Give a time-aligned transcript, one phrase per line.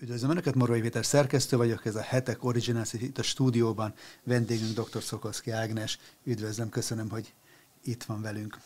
[0.00, 3.94] Üdvözlöm Önöket, Morai Péter szerkesztő vagyok, ez a Hetek Originals itt a stúdióban.
[4.22, 5.02] Vendégünk dr.
[5.02, 5.98] Szokoszki Ágnes.
[6.24, 7.34] Üdvözlöm, köszönöm, hogy
[7.84, 8.58] itt van velünk.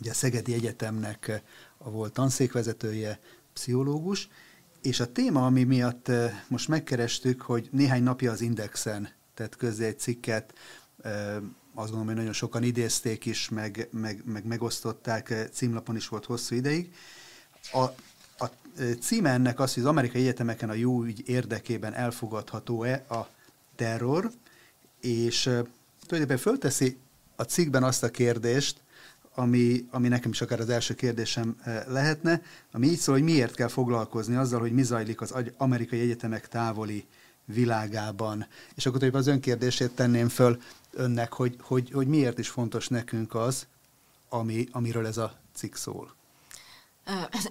[0.00, 1.42] Ugye a Szegedi Egyetemnek
[1.78, 3.20] a volt tanszékvezetője,
[3.52, 4.28] pszichológus,
[4.82, 9.86] és a téma, ami miatt eh, most megkerestük, hogy néhány napja az Indexen tett közzé
[9.86, 10.54] egy cikket,
[11.02, 11.34] eh,
[11.74, 16.24] azt gondolom, hogy nagyon sokan idézték is, meg, meg, meg megosztották, eh, címlapon is volt
[16.24, 16.94] hosszú ideig.
[17.72, 17.86] A
[19.00, 23.28] címe ennek az, hogy az amerikai egyetemeken a jó ügy érdekében elfogadható-e a
[23.76, 24.30] terror,
[25.00, 25.42] és
[26.06, 26.96] tulajdonképpen fölteszi
[27.36, 28.82] a cikkben azt a kérdést,
[29.34, 33.68] ami, ami nekem is akár az első kérdésem lehetne, ami így szól, hogy miért kell
[33.68, 37.06] foglalkozni azzal, hogy mi zajlik az amerikai egyetemek távoli
[37.44, 38.46] világában.
[38.74, 43.66] És akkor az önkérdését tenném föl önnek, hogy, hogy, hogy miért is fontos nekünk az,
[44.28, 46.14] ami, amiről ez a cikk szól.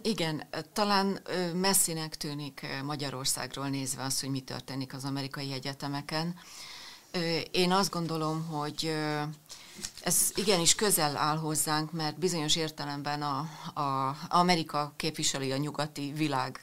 [0.01, 1.21] Igen, talán
[1.53, 6.35] messzinek tűnik Magyarországról nézve az, hogy mi történik az amerikai egyetemeken.
[7.51, 8.95] Én azt gondolom, hogy
[10.01, 13.39] ez igenis közel áll hozzánk, mert bizonyos értelemben a,
[13.81, 16.59] a Amerika képviseli a nyugati világ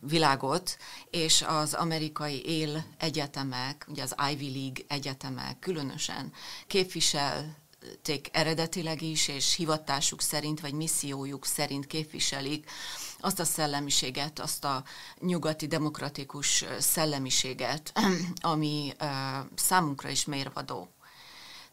[0.00, 0.76] világot,
[1.10, 6.32] és az amerikai él egyetemek, ugye az Ivy League egyetemek különösen
[6.66, 7.56] képvisel
[8.02, 12.70] ték eredetileg is, és hivatásuk szerint, vagy missziójuk szerint képviselik
[13.20, 14.84] azt a szellemiséget, azt a
[15.20, 17.92] nyugati demokratikus szellemiséget,
[18.40, 18.92] ami
[19.54, 20.88] számunkra is mérvadó.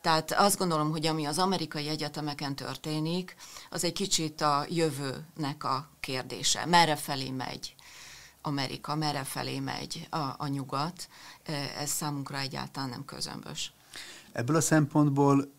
[0.02, 3.36] Tehát azt gondolom, hogy ami az amerikai egyetemeken történik,
[3.70, 6.66] az egy kicsit a jövőnek a kérdése.
[6.66, 7.76] Merre felé megy
[8.42, 11.08] Amerika, merre felé megy a, a nyugat,
[11.78, 13.74] ez számunkra egyáltalán nem közömbös.
[14.32, 15.54] Ebből a szempontból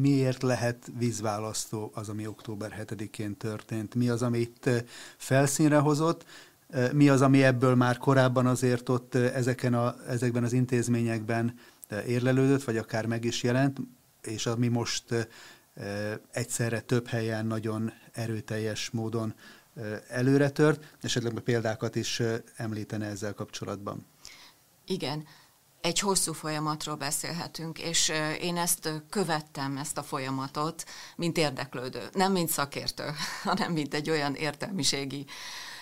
[0.00, 3.94] miért lehet vízválasztó az, ami október 7-én történt?
[3.94, 4.70] Mi az, amit
[5.16, 6.24] felszínre hozott?
[6.92, 11.58] Mi az, ami ebből már korábban azért ott ezeken a, ezekben az intézményekben
[12.06, 13.78] érlelődött, vagy akár meg is jelent,
[14.22, 15.28] és ami most
[16.30, 19.34] egyszerre több helyen nagyon erőteljes módon
[20.08, 22.22] előre tört, esetleg példákat is
[22.56, 24.06] említene ezzel kapcsolatban.
[24.86, 25.24] Igen,
[25.82, 30.84] egy hosszú folyamatról beszélhetünk, és én ezt követtem, ezt a folyamatot,
[31.16, 32.08] mint érdeklődő.
[32.12, 33.10] Nem mint szakértő,
[33.44, 35.26] hanem mint egy olyan értelmiségi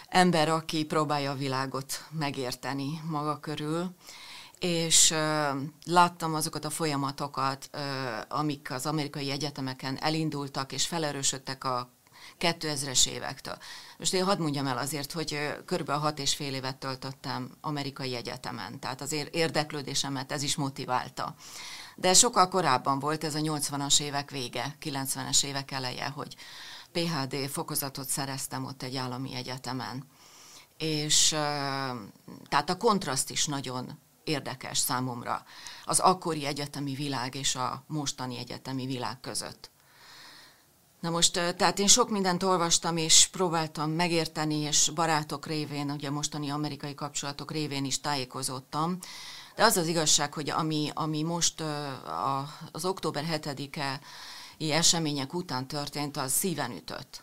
[0.09, 3.95] ember, aki próbálja a világot megérteni maga körül.
[4.59, 5.15] És
[5.85, 7.71] láttam azokat a folyamatokat,
[8.29, 11.91] amik az amerikai egyetemeken elindultak, és felerősödtek a
[12.41, 13.59] 2000-es évektől.
[13.99, 18.81] Most én hadd mondjam el azért, hogy körülbelül hat és fél évet töltöttem amerikai egyetemen,
[18.81, 21.35] tehát azért érdeklődésemet ez is motiválta.
[21.97, 26.37] De sokkal korábban volt, ez a 80-as évek vége, 90-es évek eleje, hogy
[26.93, 30.05] PHD fokozatot szereztem ott egy állami egyetemen.
[30.79, 31.29] És
[32.49, 35.45] tehát a kontraszt is nagyon érdekes számomra
[35.85, 39.71] az akkori egyetemi világ és a mostani egyetemi világ között.
[41.01, 46.51] Na most, tehát én sok mindent olvastam, és próbáltam megérteni, és barátok révén, ugye mostani
[46.51, 48.99] amerikai kapcsolatok révén is tájékozottam.
[49.57, 51.63] De az az igazság, hogy ami, ami most
[52.73, 54.01] az október 7-e
[54.59, 57.23] események után történt, az szíven ütött.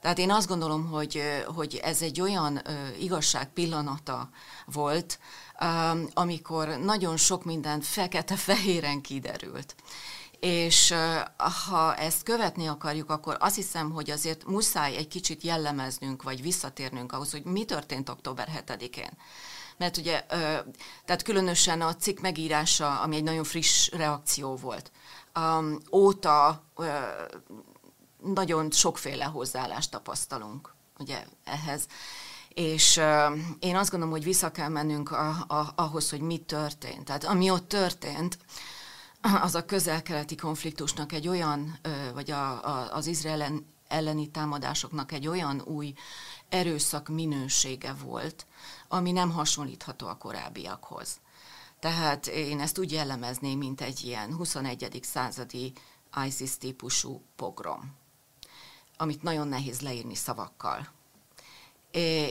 [0.00, 1.22] Tehát én azt gondolom, hogy,
[1.54, 2.62] hogy ez egy olyan
[3.00, 4.30] igazság pillanata
[4.66, 5.18] volt,
[6.14, 9.74] amikor nagyon sok minden fekete-fehéren kiderült
[10.42, 10.94] és
[11.66, 17.12] ha ezt követni akarjuk, akkor azt hiszem, hogy azért muszáj egy kicsit jellemeznünk, vagy visszatérnünk
[17.12, 19.10] ahhoz, hogy mi történt október 7-én.
[19.76, 20.24] Mert ugye,
[21.04, 24.90] tehát különösen a cikk megírása, ami egy nagyon friss reakció volt,
[25.92, 26.64] óta
[28.22, 31.86] nagyon sokféle hozzáállást tapasztalunk ugye ehhez.
[32.48, 33.00] És
[33.58, 37.04] én azt gondolom, hogy vissza kell mennünk a, a, ahhoz, hogy mi történt.
[37.04, 38.38] Tehát ami ott történt,
[39.42, 41.78] az a közel-keleti konfliktusnak egy olyan,
[42.14, 43.52] vagy a, a, az Izrael
[43.88, 45.94] elleni támadásoknak egy olyan új
[46.48, 48.46] erőszak minősége volt,
[48.88, 51.20] ami nem hasonlítható a korábbiakhoz.
[51.80, 54.98] Tehát én ezt úgy jellemezném, mint egy ilyen 21.
[55.02, 55.72] századi
[56.26, 57.96] ISIS típusú pogrom,
[58.96, 60.88] amit nagyon nehéz leírni szavakkal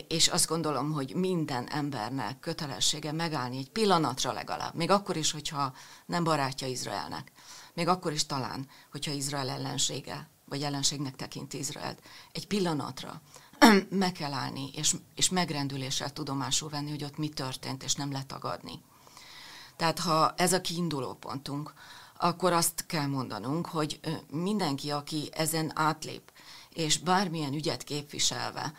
[0.07, 5.73] és azt gondolom, hogy minden embernek kötelessége megállni egy pillanatra legalább, még akkor is, hogyha
[6.05, 7.31] nem barátja Izraelnek,
[7.73, 13.21] még akkor is talán, hogyha Izrael ellensége, vagy ellenségnek tekinti Izraelt, egy pillanatra
[13.89, 18.81] meg kell állni, és, és megrendüléssel tudomásul venni, hogy ott mi történt, és nem letagadni.
[19.75, 21.73] Tehát ha ez a kiinduló pontunk,
[22.17, 23.99] akkor azt kell mondanunk, hogy
[24.29, 26.31] mindenki, aki ezen átlép,
[26.73, 28.73] és bármilyen ügyet képviselve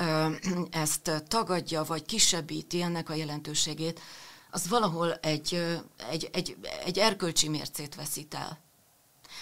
[0.70, 4.00] ezt tagadja, vagy kisebbíti ennek a jelentőségét,
[4.50, 5.78] az valahol egy,
[6.10, 8.58] egy, egy, egy erkölcsi mércét veszít el.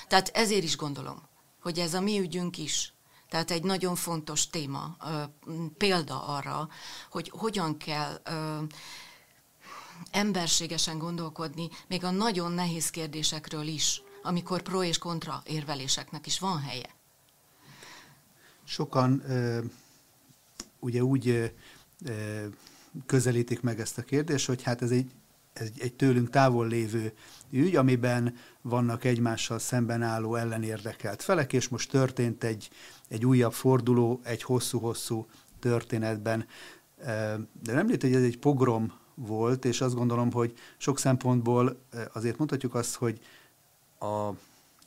[0.08, 1.23] Tehát ezért is gondolom,
[1.61, 2.93] hogy ez a mi ügyünk is.
[3.29, 4.97] Tehát egy nagyon fontos téma,
[5.76, 6.69] példa arra,
[7.11, 8.23] hogy hogyan kell
[10.11, 16.61] emberségesen gondolkodni, még a nagyon nehéz kérdésekről is, amikor pro és kontra érveléseknek is van
[16.61, 16.94] helye.
[18.64, 19.23] Sokan
[20.78, 21.52] ugye úgy
[23.06, 25.11] közelítik meg ezt a kérdést, hogy hát ez egy,
[25.52, 27.12] ez egy tőlünk távol lévő
[27.50, 32.70] ügy, amiben vannak egymással szemben álló ellenérdekelt felek, és most történt egy,
[33.08, 35.26] egy újabb forduló egy hosszú-hosszú
[35.58, 36.46] történetben.
[37.62, 41.81] De nem lehet, hogy ez egy pogrom volt, és azt gondolom, hogy sok szempontból
[42.12, 43.20] azért mondhatjuk azt, hogy
[43.99, 44.31] a,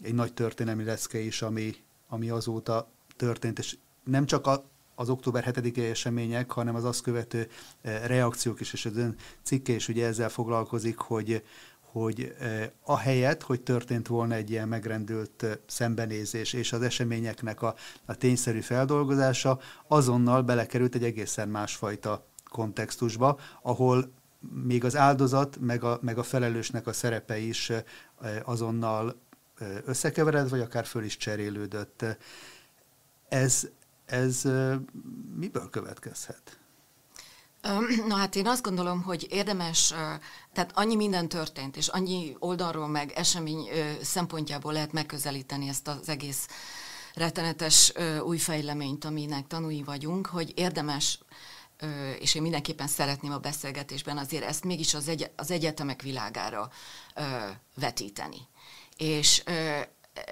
[0.01, 1.75] egy nagy történelmi leszke is, ami,
[2.07, 4.63] ami azóta történt, és nem csak a,
[4.99, 7.47] az október 7-i események, hanem az azt követő
[7.81, 11.43] eh, reakciók is, és az ön cikke is ugye ezzel foglalkozik, hogy,
[11.81, 17.61] hogy eh, a helyet, hogy történt volna egy ilyen megrendült eh, szembenézés, és az eseményeknek
[17.61, 17.75] a,
[18.05, 24.11] a tényszerű feldolgozása, azonnal belekerült egy egészen másfajta kontextusba, ahol
[24.63, 27.71] még az áldozat, meg a, meg a felelősnek a szerepe is
[28.43, 29.15] azonnal
[29.85, 32.05] összekevered, vagy akár föl is cserélődött.
[33.29, 33.67] Ez,
[34.11, 34.41] ez
[35.35, 36.59] miből következhet?
[38.07, 39.87] Na hát én azt gondolom, hogy érdemes,
[40.53, 43.69] tehát annyi minden történt, és annyi oldalról meg esemény
[44.01, 46.47] szempontjából lehet megközelíteni ezt az egész
[47.13, 51.19] rettenetes új fejleményt, aminek tanúi vagyunk, hogy érdemes,
[52.19, 56.69] és én mindenképpen szeretném a beszélgetésben azért ezt mégis az, egy, az egyetemek világára
[57.75, 58.47] vetíteni.
[58.97, 59.43] És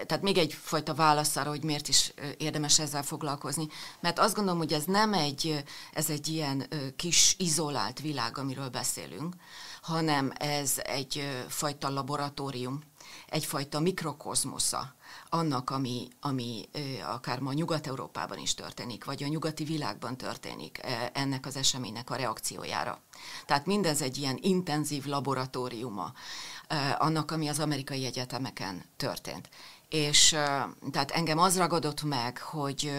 [0.05, 3.67] tehát még egyfajta válasz arra, hogy miért is érdemes ezzel foglalkozni.
[3.99, 5.63] Mert azt gondolom, hogy ez nem egy,
[5.93, 9.35] ez egy ilyen kis izolált világ, amiről beszélünk,
[9.81, 12.81] hanem ez egy fajta laboratórium,
[13.27, 14.95] egyfajta mikrokozmosza
[15.29, 16.69] annak, ami, ami
[17.05, 20.79] akár ma Nyugat-Európában is történik, vagy a nyugati világban történik
[21.13, 23.01] ennek az eseménynek a reakciójára.
[23.45, 26.13] Tehát mindez egy ilyen intenzív laboratóriuma
[26.97, 29.49] annak, ami az amerikai egyetemeken történt.
[29.89, 30.29] És
[30.91, 32.91] tehát engem az ragadott meg, hogy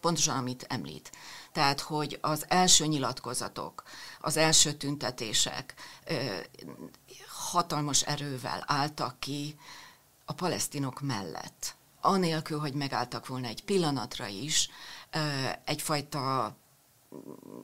[0.00, 1.12] pontosan amit említ,
[1.52, 3.82] tehát hogy az első nyilatkozatok,
[4.20, 5.74] az első tüntetések
[7.28, 9.58] hatalmas erővel álltak ki
[10.24, 11.74] a palesztinok mellett.
[12.00, 14.70] Anélkül, hogy megálltak volna egy pillanatra is,
[15.64, 16.54] egyfajta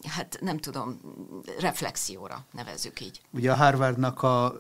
[0.07, 1.01] hát nem tudom,
[1.61, 3.21] reflexióra nevezzük így.
[3.31, 4.57] Ugye a Harvardnak a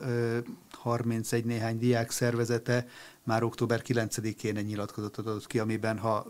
[0.70, 2.86] 31 néhány diák szervezete
[3.22, 6.26] már október 9-én egy nyilatkozatot adott ki, amiben, ha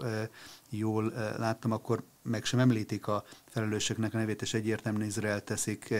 [0.70, 5.94] jól láttam, akkor meg sem említik a felelősöknek a nevét, és egyértelműen Izrael teszik,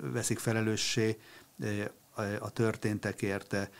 [0.00, 1.18] veszik felelőssé
[2.38, 3.70] a történtekért.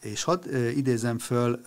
[0.00, 1.62] És hadd idézem föl,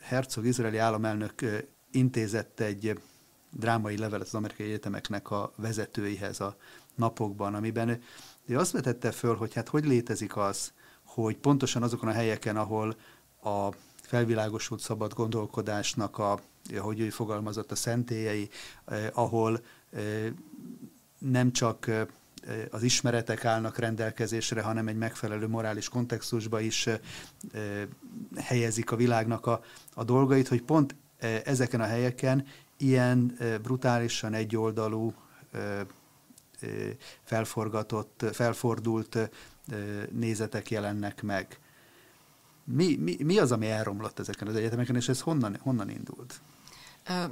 [0.00, 3.00] Herzog izraeli államelnök intézett egy
[3.52, 6.56] drámai levelet az amerikai egyetemeknek a vezetőihez a
[6.94, 8.00] napokban, amiben
[8.46, 10.72] ő azt vetette föl, hogy hát hogy létezik az,
[11.04, 12.96] hogy pontosan azokon a helyeken, ahol
[13.42, 13.68] a
[14.02, 16.40] felvilágosult szabad gondolkodásnak a,
[16.74, 18.48] ahogy ő fogalmazott, a szentélyei,
[18.84, 19.60] eh, ahol
[19.92, 20.32] eh,
[21.18, 22.06] nem csak eh,
[22.70, 26.98] az ismeretek állnak rendelkezésre, hanem egy megfelelő morális kontextusba is eh,
[28.36, 29.62] helyezik a világnak a,
[29.94, 32.46] a dolgait, hogy pont eh, ezeken a helyeken
[32.82, 35.14] ilyen brutálisan egyoldalú,
[37.24, 39.30] felforgatott, felfordult
[40.10, 41.58] nézetek jelennek meg.
[42.64, 46.40] Mi, mi, mi az, ami elromlott ezeken az egyetemeken, és ez honnan, honnan indult?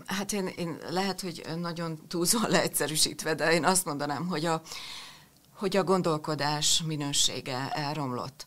[0.06, 4.62] Hát én, én lehet, hogy nagyon túlzóan leegyszerűsítve, de én azt mondanám, hogy a,
[5.60, 8.46] hogy a gondolkodás minősége elromlott,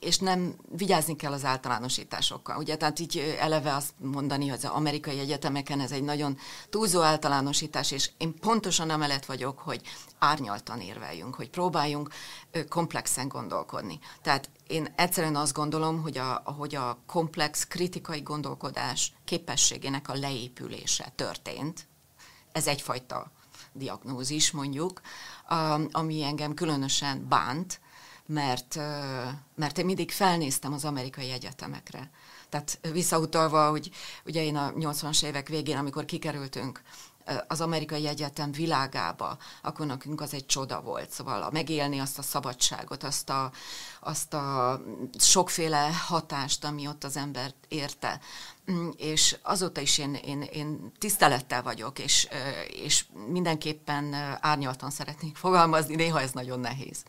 [0.00, 2.56] és nem vigyázni kell az általánosításokkal.
[2.56, 7.90] Ugye, tehát így eleve azt mondani, hogy az amerikai egyetemeken ez egy nagyon túlzó általánosítás,
[7.90, 9.80] és én pontosan amellett vagyok, hogy
[10.18, 12.10] árnyaltan érveljünk, hogy próbáljunk
[12.68, 13.98] komplexen gondolkodni.
[14.22, 21.12] Tehát én egyszerűen azt gondolom, hogy a, hogy a komplex kritikai gondolkodás képességének a leépülése
[21.14, 21.86] történt.
[22.52, 23.30] Ez egyfajta
[23.72, 25.00] diagnózis mondjuk,
[25.90, 27.80] ami engem különösen bánt,
[28.26, 28.78] mert,
[29.54, 32.10] mert én mindig felnéztem az amerikai egyetemekre.
[32.48, 33.90] Tehát visszautalva, hogy
[34.24, 36.82] ugye én a 80-as évek végén, amikor kikerültünk
[37.48, 41.10] az amerikai egyetem világába, akkor nekünk az egy csoda volt.
[41.10, 43.52] Szóval a megélni azt a szabadságot, azt a,
[44.00, 44.80] azt a
[45.18, 48.20] sokféle hatást, ami ott az ember érte.
[48.70, 52.28] Mm, és azóta is én, én, én tisztelettel vagyok, és,
[52.84, 57.04] és mindenképpen árnyaltan szeretnék fogalmazni, néha ez nagyon nehéz.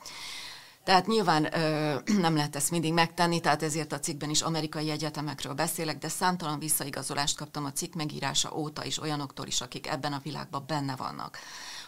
[0.83, 1.95] Tehát nyilván ö,
[2.25, 6.59] nem lehet ezt mindig megtenni, tehát ezért a cikkben is amerikai egyetemekről beszélek, de számtalan
[6.59, 11.38] visszaigazolást kaptam a cikk megírása óta is olyanoktól is, akik ebben a világban benne vannak,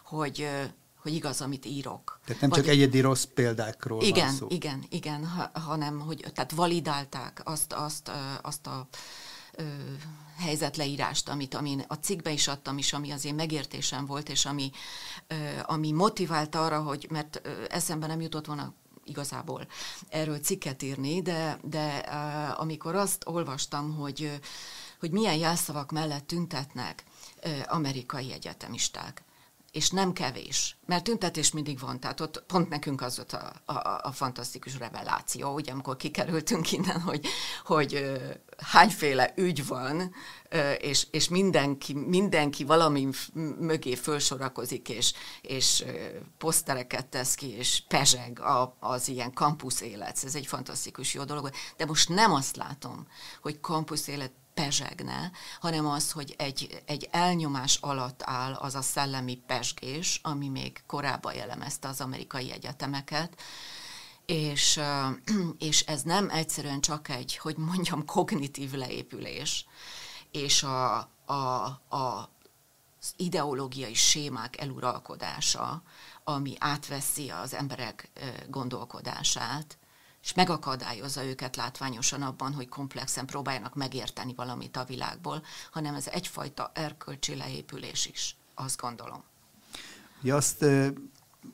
[0.03, 0.63] hogy ö,
[1.03, 2.19] hogy igaz, amit írok.
[2.25, 4.47] Tehát nem Vagy, csak egyedi rossz példákról igen, van szó.
[4.49, 8.87] Igen, igen, ha, hanem hogy tehát validálták azt, azt, azt a
[9.55, 9.63] ö,
[10.37, 14.71] helyzetleírást, amit amin a cikkbe is adtam, és ami az én megértésem volt, és ami,
[15.27, 18.73] ö, ami motivált arra, hogy, mert ö, eszembe nem jutott volna
[19.05, 19.67] igazából
[20.09, 21.97] erről cikket írni, de, de
[22.57, 24.39] amikor azt olvastam, hogy,
[24.99, 27.03] hogy milyen jelszavak mellett tüntetnek
[27.67, 29.23] amerikai egyetemisták,
[29.73, 33.99] és nem kevés, mert tüntetés mindig van, tehát ott pont nekünk az volt a, a,
[34.03, 37.25] a fantasztikus reveláció, ugye, amikor kikerültünk innen, hogy,
[37.65, 38.21] hogy
[38.57, 40.13] hányféle ügy van,
[40.77, 43.07] és, és mindenki, mindenki valami
[43.59, 45.93] mögé fölsorakozik, és, és uh,
[46.37, 50.23] posztereket tesz ki, és pezseg a, az ilyen kampusz élet.
[50.23, 51.49] Ez egy fantasztikus jó dolog.
[51.77, 53.07] De most nem azt látom,
[53.41, 59.35] hogy kampusz élet pezsegne, hanem az, hogy egy, egy elnyomás alatt áll az a szellemi
[59.35, 63.41] pesgés, ami még korábban jellemezte az amerikai egyetemeket,
[64.25, 64.79] és,
[65.69, 69.65] és ez nem egyszerűen csak egy, hogy mondjam, kognitív leépülés,
[70.31, 70.95] és a,
[71.25, 71.33] a,
[71.87, 72.29] a,
[72.99, 75.83] az ideológiai sémák eluralkodása,
[76.23, 78.09] ami átveszi az emberek
[78.49, 79.77] gondolkodását,
[80.23, 86.71] és megakadályozza őket látványosan abban, hogy komplexen próbáljanak megérteni valamit a világból, hanem ez egyfajta
[86.73, 89.23] erkölcsi leépülés is, azt gondolom.
[90.21, 90.65] Ja, azt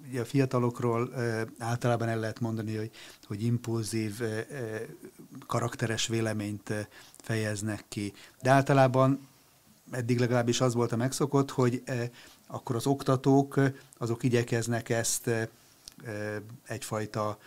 [0.10, 1.14] ugye a fiatalokról
[1.58, 2.92] általában el lehet mondani, hogy,
[3.28, 4.22] hogy impulzív,
[5.48, 6.74] karakteres véleményt
[7.18, 8.14] fejeznek ki.
[8.42, 9.28] De általában
[9.92, 11.84] eddig legalábbis az volt a megszokott, hogy
[12.48, 13.60] akkor az oktatók
[13.98, 15.30] azok igyekeznek ezt
[16.66, 17.38] egyfajta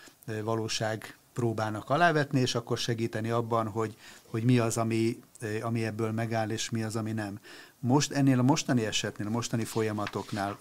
[0.43, 5.23] valóság próbálnak alávetni, és akkor segíteni abban, hogy, hogy mi az, ami,
[5.63, 7.41] ami ebből megáll, és mi az, ami nem.
[7.79, 10.59] Most ennél a mostani esetnél, a mostani folyamatoknál,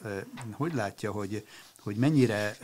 [0.52, 1.48] hogy látja, hogy,
[1.80, 2.58] hogy mennyire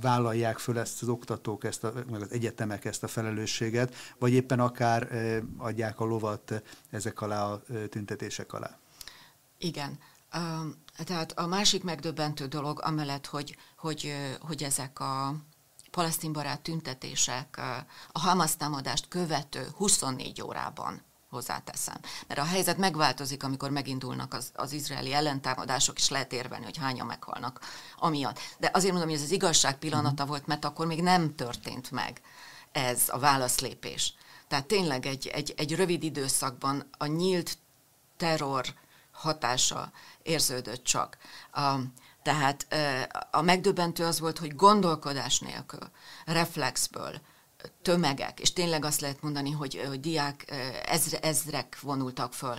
[0.00, 4.60] vállalják föl ezt az oktatók, ezt a, meg az egyetemek ezt a felelősséget, vagy éppen
[4.60, 5.08] akár
[5.56, 8.78] adják a lovat ezek alá a tüntetések alá?
[9.58, 9.98] Igen.
[11.04, 15.34] Tehát a másik megdöbbentő dolog, amellett, hogy, hogy, hogy ezek a
[15.90, 17.60] palesztinbarát tüntetések
[18.12, 21.96] a Hamas támadást követő 24 órában hozzáteszem.
[22.26, 27.06] Mert a helyzet megváltozik, amikor megindulnak az, az izraeli ellentámadások, és lehet érvelni, hogy hányan
[27.06, 27.60] meghalnak
[27.98, 28.38] amiatt.
[28.58, 32.20] De azért mondom, hogy ez az igazság pillanata volt, mert akkor még nem történt meg
[32.72, 34.14] ez a válaszlépés.
[34.48, 37.58] Tehát tényleg egy, egy, egy rövid időszakban a nyílt
[38.16, 38.66] terror
[39.12, 39.92] hatása
[40.22, 41.18] érződött csak.
[41.52, 41.74] A,
[42.22, 42.66] tehát
[43.30, 45.90] a megdöbbentő az volt, hogy gondolkodás nélkül,
[46.24, 47.20] reflexből,
[47.82, 50.44] tömegek, és tényleg azt lehet mondani, hogy, hogy diák
[50.86, 52.58] ezre, ezrek vonultak föl,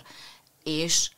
[0.62, 1.10] és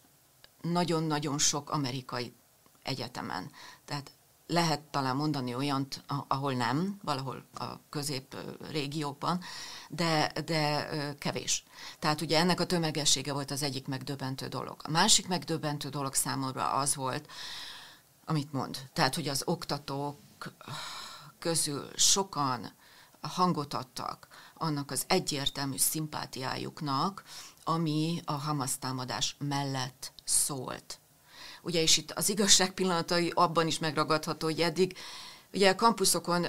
[0.60, 2.34] nagyon-nagyon sok amerikai
[2.82, 3.50] egyetemen.
[3.84, 4.10] Tehát
[4.46, 8.36] lehet talán mondani olyant, ahol nem, valahol a közép
[8.70, 9.40] régiókban,
[9.88, 11.64] de, de kevés.
[11.98, 14.76] Tehát ugye ennek a tömegessége volt az egyik megdöbbentő dolog.
[14.82, 17.28] A másik megdöbbentő dolog számomra az volt,
[18.24, 18.88] amit mond.
[18.92, 20.18] Tehát, hogy az oktatók
[21.38, 22.72] közül sokan
[23.20, 27.22] hangot adtak annak az egyértelmű szimpátiájuknak,
[27.64, 30.98] ami a Hamas támadás mellett szólt.
[31.62, 34.96] Ugye, és itt az igazság pillanatai abban is megragadható, hogy eddig
[35.54, 36.44] Ugye a kampuszokon,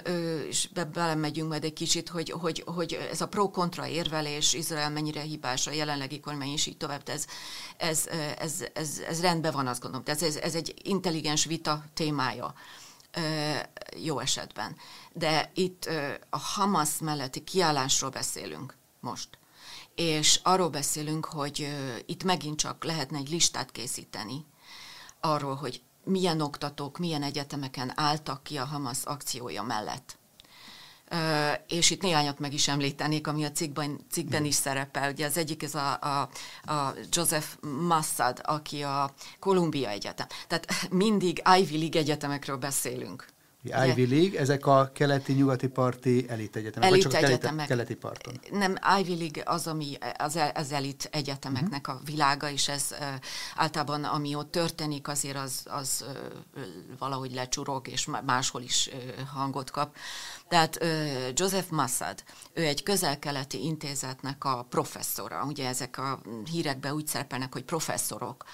[0.47, 5.21] és be, belemegyünk majd egy kicsit, hogy, hogy, hogy ez a pro-kontra érvelés, Izrael mennyire
[5.21, 7.25] hibás, a jelenlegi kormány is így tovább, ez,
[7.77, 8.07] ez,
[8.37, 10.05] ez, ez, ez rendben van, azt gondolom.
[10.05, 12.53] Tehát ez, ez egy intelligens vita témája
[13.97, 14.75] jó esetben.
[15.13, 15.89] De itt
[16.29, 19.29] a Hamas melletti kiállásról beszélünk most.
[19.95, 24.45] És arról beszélünk, hogy itt megint csak lehetne egy listát készíteni
[25.19, 30.17] arról, hogy milyen oktatók, milyen egyetemeken álltak ki a Hamas akciója mellett.
[31.11, 35.11] Uh, és itt néhányat meg is említenék, ami a cikkben, cikkben is szerepel.
[35.11, 36.29] Ugye az egyik ez a, a,
[36.71, 37.47] a Joseph
[37.87, 40.27] Massad, aki a Columbia Egyetem.
[40.47, 43.32] Tehát mindig Ivy League egyetemekről beszélünk.
[43.63, 47.67] Ivy League, ezek a keleti-nyugati parti elit egyetemek, elit csak egyetemek.
[47.67, 48.59] keleti, keleti parton?
[48.59, 52.01] Nem, Ivy League az, ami az, az elit egyetemeknek uh-huh.
[52.01, 52.95] a világa, és ez
[53.55, 56.05] általában, ami ott történik, azért az, az
[56.99, 58.89] valahogy lecsurog, és máshol is
[59.33, 59.95] hangot kap.
[60.47, 60.85] Tehát
[61.33, 67.63] Joseph Massad, ő egy közel-keleti intézetnek a professzora, ugye ezek a hírekben úgy szerepelnek, hogy
[67.63, 68.45] professzorok,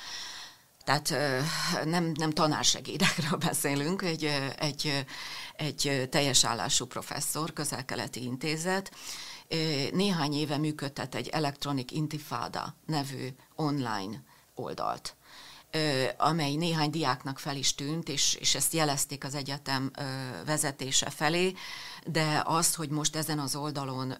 [0.89, 1.46] tehát
[1.86, 4.24] nem, nem tanársegédekről beszélünk, egy,
[4.58, 5.05] egy,
[5.53, 8.91] egy teljes állású professzor, közel-keleti intézet,
[9.91, 14.24] néhány éve működtet egy Electronic Intifada nevű online
[14.55, 15.15] oldalt
[16.17, 19.91] amely néhány diáknak fel is tűnt, és, és ezt jelezték az egyetem
[20.46, 21.53] vezetése felé,
[22.05, 24.13] de az, hogy most ezen az oldalon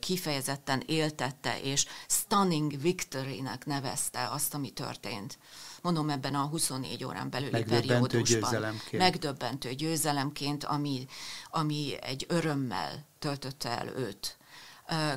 [0.00, 5.38] kifejezetten éltette, és stunning victory-nek nevezte azt, ami történt
[5.82, 8.40] mondom ebben a 24 órán belüli Megdöbbentő periódusban.
[8.40, 9.02] Győzelemként.
[9.02, 11.06] Megdöbbentő győzelemként, ami,
[11.50, 14.36] ami egy örömmel töltötte el őt.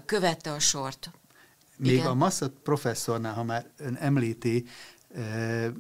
[0.06, 1.12] Követte a sort.
[1.78, 2.06] Még Igen.
[2.06, 4.66] a Massad professzornál, ha már ön említi,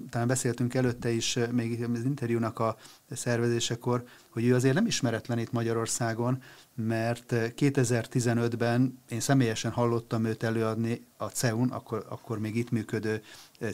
[0.09, 2.77] talán beszéltünk előtte is, még az interjúnak a
[3.09, 6.43] szervezésekor, hogy ő azért nem ismeretlen itt Magyarországon,
[6.87, 13.21] mert 2015-ben én személyesen hallottam őt előadni a CEUN, akkor, akkor még itt működő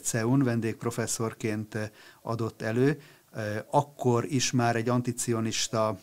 [0.01, 3.01] CEUN, vendégprofesszorként adott elő.
[3.69, 5.99] Akkor is már egy anticionista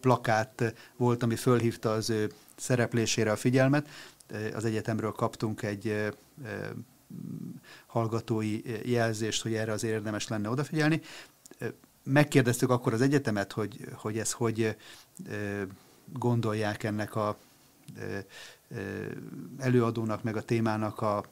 [0.00, 3.88] plakát volt, ami fölhívta az ő szereplésére a figyelmet.
[4.54, 6.12] Az egyetemről kaptunk egy
[7.86, 11.00] hallgatói jelzést, hogy erre az érdemes lenne odafigyelni.
[12.04, 14.76] Megkérdeztük akkor az egyetemet, hogy, hogy ez hogy
[16.12, 17.38] gondolják ennek a
[19.58, 21.24] előadónak, meg a témának a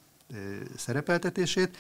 [0.77, 1.77] szerepeltetését,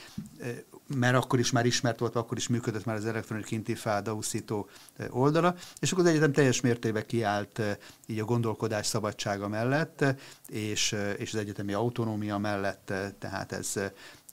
[0.86, 4.68] mert akkor is már ismert volt, akkor is működött már az elektronik intifáda úszító
[5.08, 7.60] oldala, és akkor az egyetem teljes mértékben kiállt
[8.06, 10.04] így a gondolkodás szabadsága mellett,
[10.48, 13.74] és, és az egyetemi autonómia mellett, tehát ez,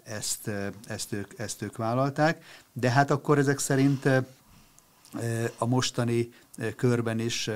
[0.04, 0.52] ezt,
[0.88, 2.44] ezt, ők, ezt ők vállalták.
[2.74, 4.10] De hát akkor ezek szerint
[5.58, 6.34] a mostani
[6.76, 7.50] körben is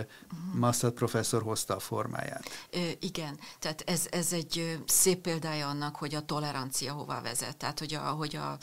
[0.53, 2.67] Massad professzor hozta a formáját.
[2.99, 7.93] Igen, tehát ez, ez egy szép példája annak, hogy a tolerancia hova vezet, tehát hogy
[7.93, 8.57] a, hogy a,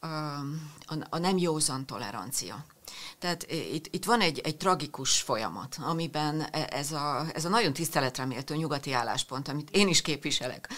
[0.00, 0.06] a,
[0.86, 2.64] a, a nem józan tolerancia.
[3.18, 7.72] Tehát itt, itt van egy, egy tragikus folyamat, amiben e, ez a, ez a nagyon
[7.72, 10.68] tiszteletreméltő nyugati álláspont, amit én is képviselek,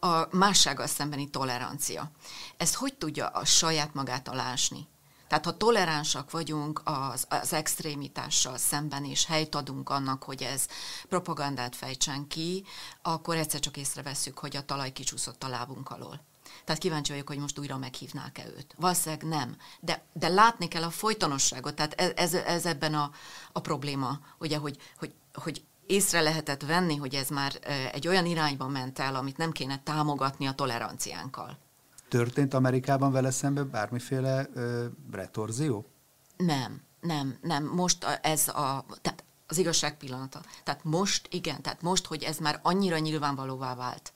[0.00, 2.10] a mássággal szembeni tolerancia.
[2.56, 4.86] Ezt hogy tudja a saját magát alásni?
[5.28, 10.66] Tehát ha toleránsak vagyunk az, az extrémitással szemben, és helyt adunk annak, hogy ez
[11.08, 12.64] propagandát fejtsen ki,
[13.02, 16.20] akkor egyszer csak észreveszünk, hogy a talaj kicsúszott a lábunk alól.
[16.64, 18.74] Tehát kíváncsi vagyok, hogy most újra meghívnák-e őt.
[18.78, 19.56] Valószínűleg nem.
[19.80, 21.74] De, de látni kell a folytonosságot.
[21.74, 23.10] Tehát ez, ez, ez ebben a,
[23.52, 27.58] a probléma, ugye, hogy, hogy, hogy észre lehetett venni, hogy ez már
[27.92, 31.58] egy olyan irányba ment el, amit nem kéne támogatni a toleranciánkkal.
[32.08, 35.86] Történt Amerikában vele szemben bármiféle ö, retorzió?
[36.36, 37.64] Nem, nem, nem.
[37.64, 40.40] Most ez a, tehát az igazság pillanata.
[40.64, 44.12] Tehát most, igen, tehát most, hogy ez már annyira nyilvánvalóvá vált,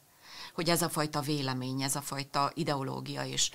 [0.55, 3.51] hogy ez a fajta vélemény, ez a fajta ideológia is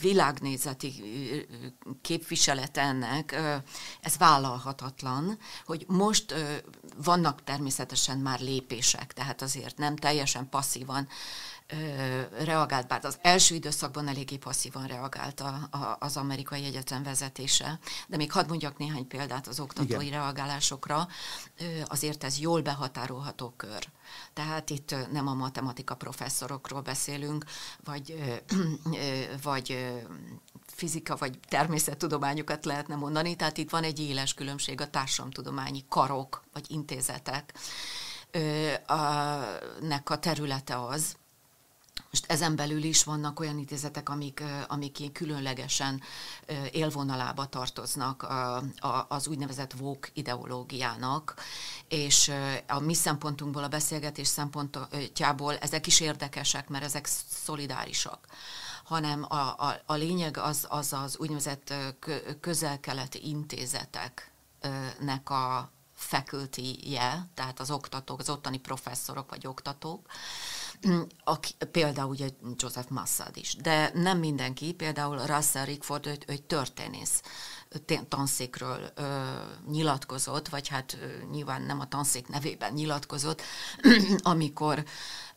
[0.00, 1.02] világnézeti
[2.02, 3.36] képviselet ennek,
[4.00, 6.34] ez vállalhatatlan, hogy most
[6.96, 11.08] vannak természetesen már lépések, tehát azért nem teljesen passzívan
[12.44, 18.16] reagált, bár az első időszakban eléggé passzívan reagált a, a, az amerikai egyetem vezetése, de
[18.16, 20.20] még hadd mondjak néhány példát az oktatói Igen.
[20.20, 21.08] reagálásokra,
[21.84, 23.88] azért ez jól behatárolható kör.
[24.32, 27.44] Tehát itt nem a matematika professzorokról beszélünk,
[27.84, 28.14] vagy,
[29.42, 29.92] vagy
[30.66, 36.70] fizika vagy természettudományokat lehetne mondani, tehát itt van egy éles különbség a társadalomtudományi karok vagy
[36.70, 37.54] intézetek,
[39.80, 41.16] nek a területe az,
[42.14, 46.02] most ezen belül is vannak olyan intézetek, amik, amik különlegesen
[46.70, 48.26] élvonalába tartoznak
[49.08, 51.34] az úgynevezett vók ideológiának,
[51.88, 52.32] és
[52.66, 58.26] a mi szempontunkból, a beszélgetés szempontjából ezek is érdekesek, mert ezek szolidárisak.
[58.84, 61.74] Hanem a, a, a lényeg az, az az úgynevezett
[62.40, 70.06] közel-keleti intézeteknek a faculty-je, tehát az oktatók, az ottani professzorok vagy oktatók,
[71.24, 77.22] aki, például ugye Joseph Massad is, de nem mindenki, például Russell Rickford, ő, egy történész
[78.08, 79.24] tanszékről ö,
[79.70, 83.42] nyilatkozott, vagy hát ö, nyilván nem a tanszék nevében nyilatkozott,
[84.22, 84.84] amikor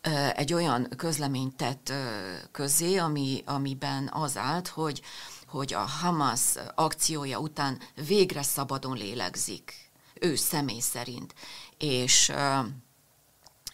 [0.02, 5.02] ö, egy olyan közleményt tett ö, közé, ami, amiben az állt, hogy
[5.48, 6.42] hogy a Hamas
[6.76, 11.34] akciója után végre szabadon lélegzik, ő személy szerint.
[11.78, 12.32] És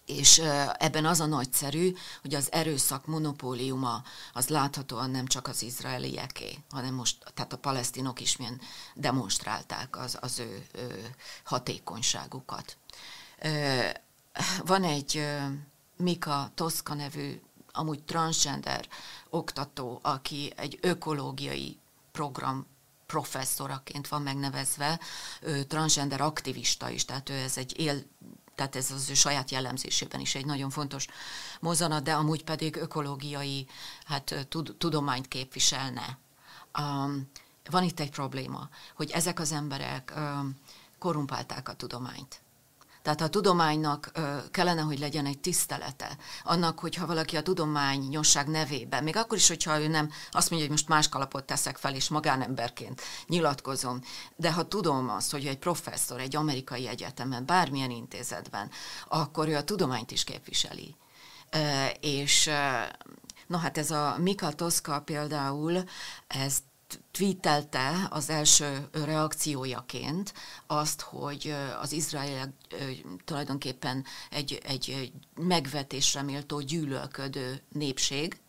[0.05, 0.37] és
[0.77, 6.93] ebben az a nagyszerű, hogy az erőszak monopóliuma az láthatóan nem csak az izraelieké, hanem
[6.93, 8.61] most, tehát a palesztinok is milyen
[8.95, 12.77] demonstrálták az, az ő, ő hatékonyságukat.
[14.65, 15.25] Van egy
[15.97, 18.87] Mika Toszka nevű, amúgy transgender
[19.29, 21.77] oktató, aki egy ökológiai
[22.11, 22.65] program
[23.05, 24.99] professzoraként van megnevezve,
[25.67, 28.03] transgender aktivista is, tehát ő ez egy él,
[28.55, 31.07] tehát ez az ő saját jellemzésében is egy nagyon fontos
[31.59, 33.67] mozanat, de amúgy pedig ökológiai
[34.05, 36.17] hát, tud, tudományt képviselne.
[36.79, 37.29] Um,
[37.69, 40.59] van itt egy probléma, hogy ezek az emberek um,
[40.99, 42.42] korumpálták a tudományt.
[43.03, 44.11] Tehát a tudománynak
[44.51, 46.17] kellene, hogy legyen egy tisztelete.
[46.43, 50.77] Annak, hogyha valaki a tudományosság nevében, még akkor is, hogyha ő nem azt mondja, hogy
[50.77, 54.01] most más kalapot teszek fel, és magánemberként nyilatkozom,
[54.35, 58.71] de ha tudom azt, hogy egy professzor egy amerikai egyetemen, bármilyen intézetben,
[59.07, 60.95] akkor ő a tudományt is képviseli.
[61.99, 62.49] És
[63.47, 65.83] Na hát ez a Mika Toszka például,
[66.27, 66.57] ez
[67.11, 70.33] tweetelte az első reakciójaként
[70.67, 72.53] azt, hogy az izrael
[73.25, 78.41] tulajdonképpen egy, egy megvetésre méltó gyűlölködő népség,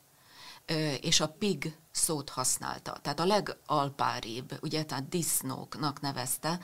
[1.01, 2.99] és a pig szót használta.
[3.03, 6.59] Tehát a legalpáribb, ugye, tehát disznóknak nevezte,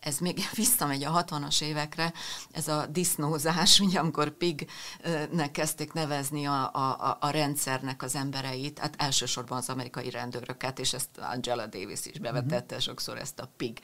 [0.00, 2.12] ez még visszamegy a 60-as évekre,
[2.50, 8.94] ez a disznózás, ugye, amikor pignek kezdték nevezni a, a, a rendszernek az embereit, hát
[8.98, 12.84] elsősorban az amerikai rendőröket, és ezt Angela Davis is bevetette mm-hmm.
[12.84, 13.80] sokszor ezt a pig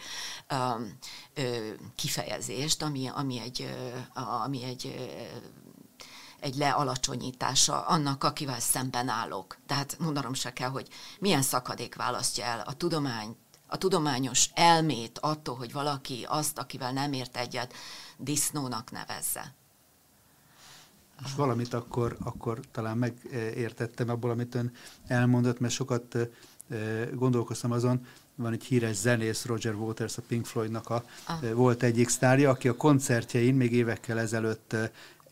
[0.51, 0.99] um,
[1.95, 3.75] kifejezést, ami, ami egy,
[4.45, 4.95] ami egy
[6.43, 9.57] egy lealacsonyítása annak, akivel szemben állok.
[9.67, 10.89] Tehát mondanom se kell, hogy
[11.21, 17.13] milyen szakadék választja el a tudomány, a tudományos elmét attól, hogy valaki azt, akivel nem
[17.13, 17.75] ért egyet,
[18.17, 19.55] disznónak nevezze.
[21.25, 24.73] És valamit akkor, akkor talán megértettem abból, amit ön
[25.07, 26.17] elmondott, mert sokat
[27.15, 31.53] gondolkoztam azon, van egy híres zenész, Roger Waters, a Pink Floydnak a, ah.
[31.53, 34.77] volt egyik sztárja, aki a koncertjein még évekkel ezelőtt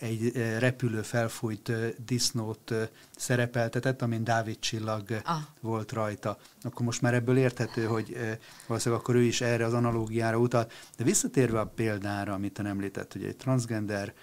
[0.00, 1.72] egy repülő felfújt
[2.04, 2.74] disznót
[3.16, 5.38] szerepeltetett, amin Dávid csillag ah.
[5.60, 6.38] volt rajta.
[6.62, 8.16] Akkor most már ebből érthető, hogy
[8.66, 10.72] valószínűleg akkor ő is erre az analógiára utalt.
[10.96, 14.14] De visszatérve a példára, amit ön említett, hogy egy transgender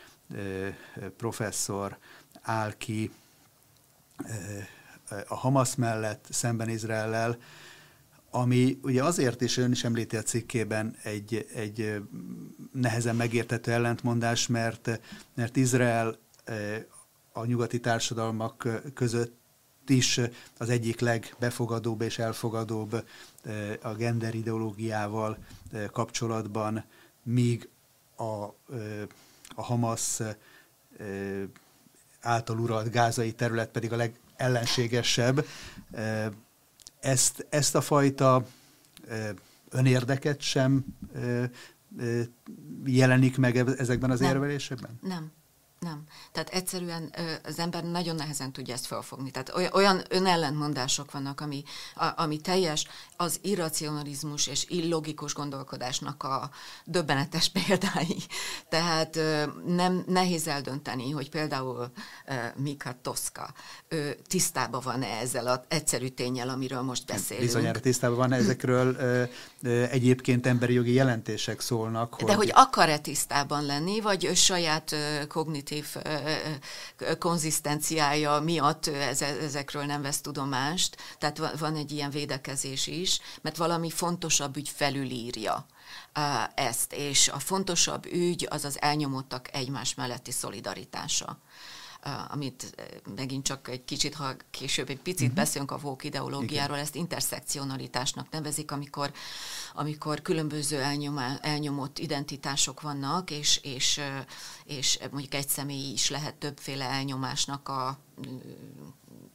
[1.18, 1.98] professzor
[2.42, 3.12] áll ki
[5.28, 7.38] a Hamas mellett szemben Izraellel,
[8.30, 12.02] ami ugye azért is ön is említi a cikkében egy, egy
[12.72, 15.00] nehezen megértető ellentmondás, mert,
[15.34, 16.18] mert Izrael
[17.32, 19.36] a nyugati társadalmak között
[19.90, 20.20] is
[20.58, 23.06] az egyik legbefogadóbb és elfogadóbb
[23.82, 25.38] a gender ideológiával
[25.92, 26.84] kapcsolatban,
[27.24, 27.70] míg
[28.16, 28.44] a,
[29.56, 30.20] a Hamas
[32.22, 35.46] által uralt gázai terület pedig a legellenségesebb
[37.00, 38.46] ezt, ezt a fajta
[39.70, 40.86] önérdeket sem
[42.86, 45.00] jelenik meg ezekben az nem, érvelésekben?
[45.02, 45.32] Nem.
[45.80, 46.04] Nem.
[46.32, 47.14] Tehát egyszerűen
[47.44, 49.32] az ember nagyon nehezen tudja ezt felfogni.
[49.32, 51.64] Tehát olyan önellentmondások vannak, ami,
[52.16, 52.88] ami teljes
[53.18, 56.50] az irracionalizmus és illogikus gondolkodásnak a
[56.86, 58.24] döbbenetes példái.
[58.70, 59.20] Tehát
[59.66, 61.92] nem nehéz eldönteni, hogy például
[62.56, 63.54] Mika Toszka
[64.28, 67.46] tisztában van-e ezzel az egyszerű tényel, amiről most beszélünk.
[67.46, 68.98] Bizonyára tisztában van ezekről
[69.90, 72.14] egyébként emberi jogi jelentések szólnak.
[72.14, 72.26] Hogy...
[72.26, 74.96] De hogy akar-e tisztában lenni, vagy saját
[75.28, 75.96] kognitív kognitív
[77.20, 84.58] konzisztenciája miatt ezekről nem vesz tudomást, tehát van egy ilyen védekezés is, mert valami fontosabb
[84.58, 85.66] ügy felülírja
[86.56, 91.38] ezt, és a fontosabb ügy az az elnyomottak egymás melletti szolidaritása
[92.28, 92.76] amit
[93.16, 95.36] megint csak egy kicsit, ha később egy picit uh-huh.
[95.36, 96.86] beszélünk a vók ideológiáról, Igen.
[96.86, 99.12] ezt interszekcionalitásnak nevezik, amikor,
[99.74, 104.02] amikor különböző elnyomá, elnyomott identitások vannak, és, és,
[104.66, 108.00] és mondjuk egy személy is lehet többféle elnyomásnak a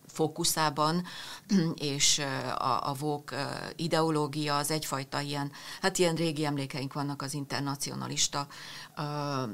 [0.07, 1.05] fókuszában,
[1.95, 2.19] és
[2.59, 3.35] a, a vók
[3.77, 8.47] ideológia az egyfajta ilyen, hát ilyen régi emlékeink vannak az internacionalista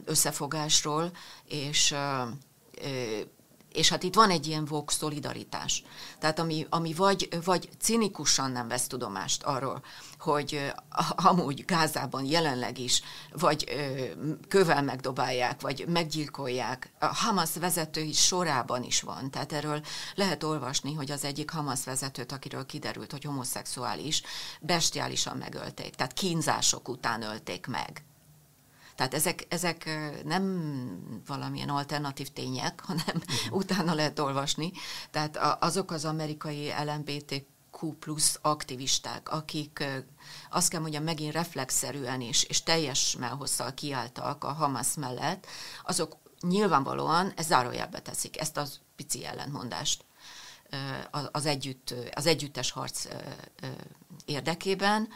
[0.04, 1.10] összefogásról,
[1.44, 1.94] és
[3.72, 5.82] és hát itt van egy ilyen vok szolidaritás.
[6.18, 9.82] Tehát ami, ami vagy, vagy cinikusan nem vesz tudomást arról,
[10.18, 10.72] hogy
[11.16, 13.64] amúgy Gázában jelenleg is, vagy
[14.48, 16.92] kövel megdobálják, vagy meggyilkolják.
[16.98, 19.30] A Hamas vezetői sorában is van.
[19.30, 19.82] Tehát erről
[20.14, 24.22] lehet olvasni, hogy az egyik Hamas vezetőt, akiről kiderült, hogy homoszexuális,
[24.60, 25.94] bestiálisan megölték.
[25.94, 28.02] Tehát kínzások után ölték meg.
[28.98, 29.90] Tehát ezek, ezek
[30.24, 33.58] nem valamilyen alternatív tények, hanem uh-huh.
[33.58, 34.72] utána lehet olvasni.
[35.10, 39.84] Tehát azok az amerikai LMBTQ plusz aktivisták, akik
[40.50, 45.46] azt kell mondjam megint reflexzerűen is, és teljes melhosszal kiálltak a Hamas mellett,
[45.84, 50.04] azok nyilvánvalóan ez zárójelbe teszik ezt az pici ellentmondást
[51.32, 53.06] az, együtt, az együttes harc
[54.24, 55.08] érdekében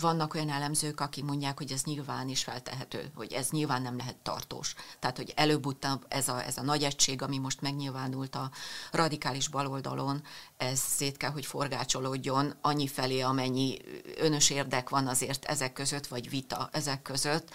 [0.00, 4.16] vannak olyan elemzők, akik mondják, hogy ez nyilván is feltehető, hogy ez nyilván nem lehet
[4.16, 4.74] tartós.
[4.98, 8.50] Tehát, hogy előbb-utább ez a, ez a nagy egység, ami most megnyilvánult a
[8.92, 10.22] radikális baloldalon,
[10.56, 13.78] ez szét kell, hogy forgácsolódjon annyi felé, amennyi
[14.16, 17.50] önös érdek van azért ezek között, vagy vita ezek között.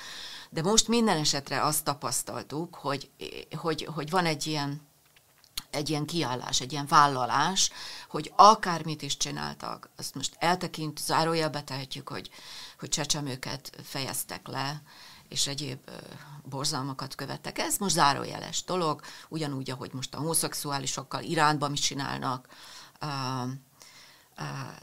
[0.50, 3.10] De most minden esetre azt tapasztaltuk, hogy,
[3.58, 4.88] hogy, hogy van egy ilyen
[5.72, 7.72] egy ilyen kiállás, egy ilyen vállalás,
[8.10, 12.30] hogy akármit is csináltak, azt most eltekint, zárójelbe tehetjük, hogy,
[12.80, 14.82] hogy csecsemőket fejeztek le,
[15.30, 15.80] és egyéb
[16.44, 17.58] borzalmakat követtek.
[17.58, 22.48] Ez most zárójeles dolog, ugyanúgy, ahogy most a homoszexuálisokkal Iránban mit csinálnak.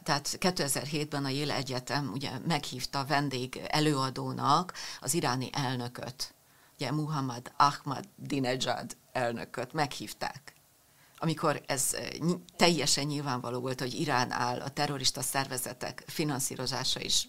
[0.02, 6.34] Tehát 2007-ben a Yale Egyetem ugye meghívta vendég előadónak az iráni elnököt,
[6.74, 10.53] ugye Muhammad Ahmad Dinejad elnököt meghívták
[11.24, 12.06] amikor ez eh,
[12.56, 17.24] teljesen nyilvánvaló volt, hogy Irán áll a terrorista szervezetek finanszírozása és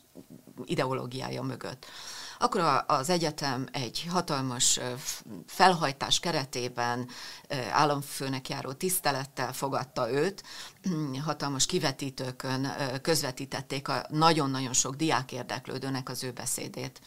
[0.65, 1.85] ideológiája mögött.
[2.39, 4.93] Akkor az egyetem egy hatalmas eh,
[5.47, 7.07] felhajtás keretében
[7.47, 10.43] eh, államfőnek járó tisztelettel fogadta őt,
[11.25, 17.01] hatalmas kivetítőkön közvetítették a nagyon-nagyon sok diák érdeklődőnek az ő beszédét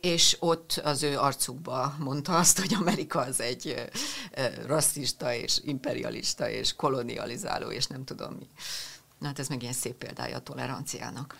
[0.00, 3.90] és ott az ő arcukba mondta azt, hogy Amerika az egy
[4.66, 8.48] rasszista és imperialista és kolonializáló, és nem tudom mi.
[9.18, 11.36] Na hát ez meg ilyen szép példája a toleranciának.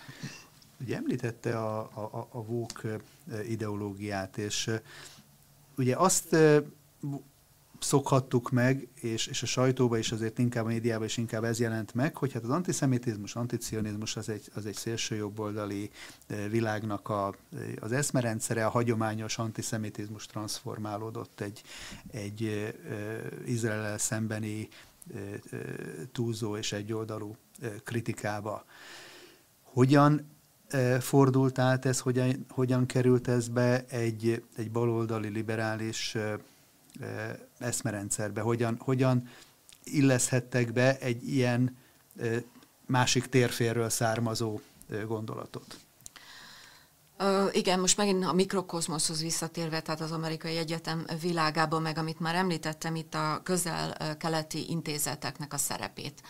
[0.81, 2.83] Ugye említette a, a, a vók
[3.49, 4.71] ideológiát, és
[5.77, 6.37] ugye azt
[7.79, 11.95] szokhattuk meg, és, és a sajtóba is azért inkább a médiában is inkább ez jelent
[11.95, 15.91] meg, hogy hát az antiszemitizmus, anticionizmus az egy, az egy szélső jobboldali
[16.51, 17.35] világnak a,
[17.81, 21.63] az eszmerendszere, a hagyományos antiszemitizmus transformálódott egy,
[22.11, 22.73] egy
[23.47, 24.69] Izrael szembeni
[26.13, 27.37] túlzó és egyoldalú
[27.85, 28.65] kritikába.
[29.63, 30.37] Hogyan
[31.01, 36.17] fordult át ez, hogyan, hogyan került ez be egy, egy baloldali liberális
[37.59, 39.29] eszmerendszerbe, hogyan, hogyan
[39.85, 41.77] illeszhettek be egy ilyen
[42.87, 44.61] másik térférről származó
[45.07, 45.77] gondolatot.
[47.21, 52.35] Uh, igen, most megint a mikrokozmoszhoz visszatérve, tehát az amerikai egyetem világában, meg amit már
[52.35, 56.23] említettem, itt a közel-keleti intézeteknek a szerepét.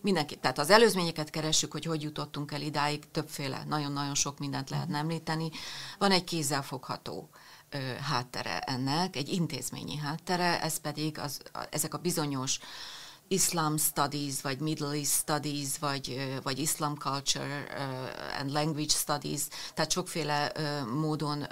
[0.00, 4.98] Mindenki, tehát az előzményeket keressük, hogy hogy jutottunk el idáig, többféle, nagyon-nagyon sok mindent lehetne
[4.98, 5.50] említeni.
[5.98, 7.28] Van egy kézzelfogható
[8.00, 12.58] háttere ennek, egy intézményi háttere, ez pedig az, ezek a bizonyos
[13.28, 17.66] Islam Studies, vagy Middle East Studies, vagy, vagy Islam Culture
[18.40, 19.40] and Language Studies,
[19.74, 20.52] tehát sokféle
[21.00, 21.46] módon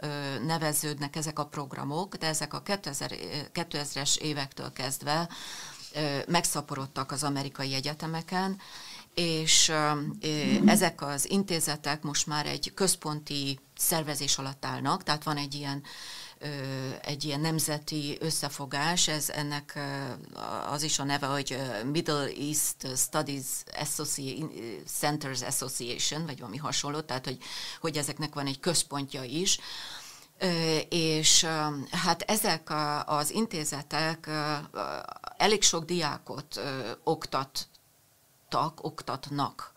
[0.46, 3.10] neveződnek ezek a programok, de ezek a 2000,
[3.54, 5.28] 2000-es évektől kezdve
[6.26, 8.60] megszaporodtak az amerikai egyetemeken,
[9.14, 9.72] és
[10.66, 15.82] ezek az intézetek most már egy központi szervezés alatt állnak, tehát van egy ilyen
[17.02, 19.78] egy ilyen nemzeti összefogás, ez ennek
[20.70, 23.44] az is a neve, hogy Middle East Studies
[23.80, 24.46] Associ
[24.86, 27.38] Centers Association, vagy valami hasonló, tehát hogy,
[27.80, 29.58] hogy ezeknek van egy központja is,
[30.88, 31.46] és
[31.90, 32.72] hát ezek
[33.06, 34.30] az intézetek
[35.36, 36.60] elég sok diákot
[37.04, 39.72] oktattak, oktatnak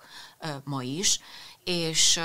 [0.64, 1.20] ma is,
[1.64, 2.20] és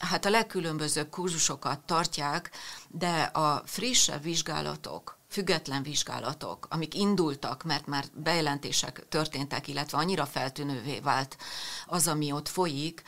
[0.00, 2.50] hát a legkülönbözőbb kurzusokat tartják,
[2.88, 11.00] de a frissebb vizsgálatok, független vizsgálatok, amik indultak, mert már bejelentések történtek, illetve annyira feltűnővé
[11.00, 11.36] vált
[11.86, 13.02] az, ami ott folyik,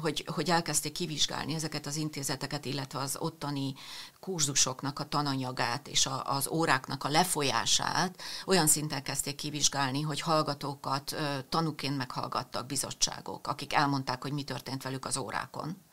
[0.00, 3.74] hogy, hogy elkezdték kivizsgálni ezeket az intézeteket, illetve az ottani
[4.20, 11.16] kurzusoknak a tananyagát és a, az óráknak a lefolyását, olyan szinten kezdték kivizsgálni, hogy hallgatókat
[11.48, 15.84] tanúként meghallgattak bizottságok, akik elmondták, hogy mi történt velük az órákon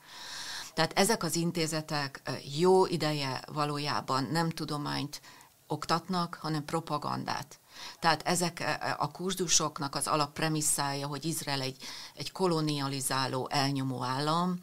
[0.73, 2.21] tehát ezek az intézetek
[2.57, 5.21] jó ideje valójában nem tudományt
[5.67, 7.59] oktatnak, hanem propagandát.
[7.99, 11.77] Tehát ezek a kurzusoknak az alappremisszája, hogy Izrael egy,
[12.15, 14.59] egy kolonializáló, elnyomó állam,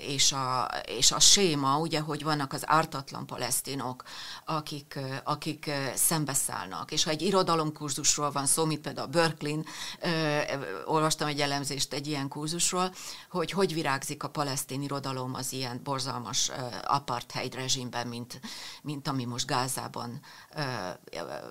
[0.00, 4.02] és a, és a séma, ugye, hogy vannak az ártatlan palesztinok,
[4.44, 6.90] akik, akik szembeszállnak.
[6.90, 9.62] És ha egy irodalomkurzusról van szó, mint például a Berkeley,
[10.84, 12.94] olvastam egy elemzést egy ilyen kurzusról,
[13.30, 16.50] hogy hogy virágzik a palesztin irodalom az ilyen borzalmas
[16.84, 18.40] apartheid rezsimben, mint,
[18.82, 20.20] mint ami most Gázában,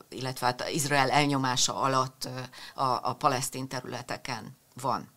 [0.10, 2.30] illetve hát Izrael elnyomása alatt
[2.76, 5.16] a, a palesztin területeken van.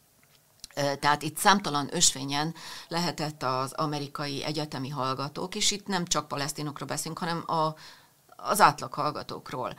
[1.01, 2.55] Tehát itt számtalan ösvényen
[2.88, 7.75] lehetett az amerikai egyetemi hallgatók, és itt nem csak palesztinokról beszélünk, hanem a,
[8.37, 9.75] az átlag hallgatókról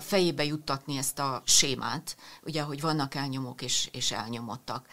[0.00, 4.86] fejébe juttatni ezt a sémát, ugye, hogy vannak elnyomók és, és elnyomottak.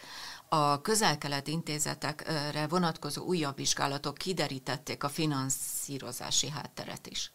[0.48, 7.32] A közel-kelet intézetekre vonatkozó újabb vizsgálatok kiderítették a finanszírozási hátteret is.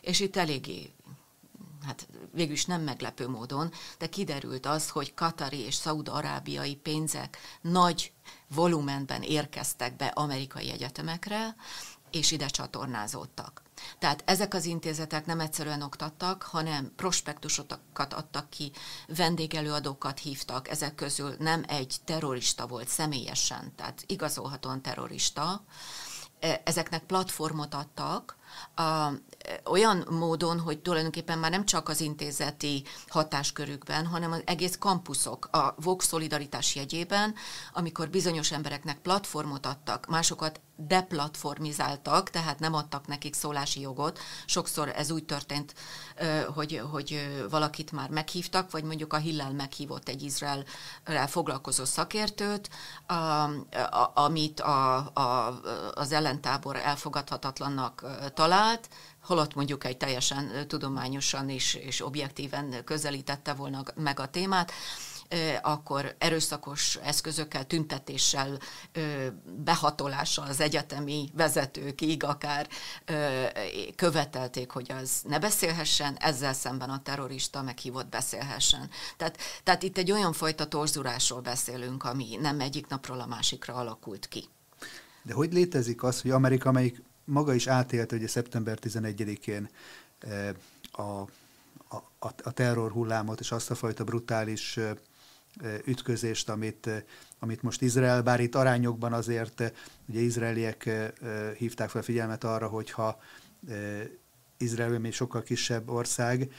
[0.00, 0.94] És itt eléggé
[1.86, 8.12] hát végül is nem meglepő módon, de kiderült az, hogy katari és szaudarábiai pénzek nagy
[8.54, 11.56] volumenben érkeztek be amerikai egyetemekre,
[12.10, 13.62] és ide csatornázódtak.
[13.98, 18.72] Tehát ezek az intézetek nem egyszerűen oktattak, hanem prospektusokat adtak ki,
[19.06, 25.64] vendégelőadókat hívtak, ezek közül nem egy terrorista volt személyesen, tehát igazolhatóan terrorista,
[26.40, 28.36] e, ezeknek platformot adtak,
[28.74, 29.10] a,
[29.64, 35.74] olyan módon, hogy tulajdonképpen már nem csak az intézeti hatáskörükben, hanem az egész kampuszok a
[35.80, 37.34] Vox Szolidaritás jegyében,
[37.72, 44.18] amikor bizonyos embereknek platformot adtak, másokat deplatformizáltak, tehát nem adtak nekik szólási jogot.
[44.46, 45.74] Sokszor ez úgy történt,
[46.54, 52.70] hogy, hogy valakit már meghívtak, vagy mondjuk a Hillel meghívott egy Izraelrel foglalkozó szakértőt,
[54.14, 55.60] amit a, a,
[55.94, 58.04] az ellentábor elfogadhatatlannak
[58.36, 58.88] talált,
[59.22, 64.72] holott mondjuk egy teljesen tudományosan és, és objektíven közelítette volna meg a témát,
[65.62, 68.58] akkor erőszakos eszközökkel, tüntetéssel,
[69.64, 72.68] behatolással az egyetemi vezetőkig akár
[73.96, 78.90] követelték, hogy az ne beszélhessen, ezzel szemben a terrorista meghívott beszélhessen.
[79.16, 84.28] Tehát, tehát itt egy olyan fajta torzulásról beszélünk, ami nem egyik napról a másikra alakult
[84.28, 84.44] ki.
[85.22, 89.68] De hogy létezik az, hogy Amerika, amelyik maga is átélte ugye szeptember 11-én
[90.92, 94.78] a, a, a terror hullámot és azt a fajta brutális
[95.84, 96.90] ütközést, amit,
[97.38, 99.72] amit most Izrael, bár itt arányokban azért
[100.08, 100.90] ugye izraeliek
[101.56, 103.18] hívták fel figyelmet arra, hogyha
[104.56, 106.52] Izrael még sokkal kisebb ország,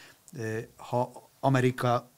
[0.76, 2.10] ha Amerika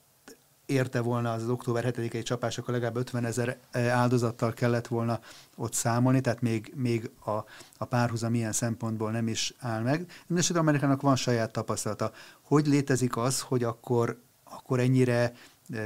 [0.69, 5.19] érte volna az, az október 7-i csapás, akkor legalább 50 ezer áldozattal kellett volna
[5.55, 7.31] ott számolni, tehát még, még a,
[7.77, 10.05] a párhuzam ilyen szempontból nem is áll meg.
[10.19, 12.11] Mindenesetre Amerikának van saját tapasztalata.
[12.41, 15.33] Hogy létezik az, hogy akkor, akkor ennyire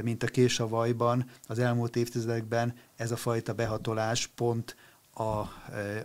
[0.02, 4.76] mint a kés a vajban, az elmúlt évtizedekben ez a fajta behatolás pont
[5.14, 5.22] a,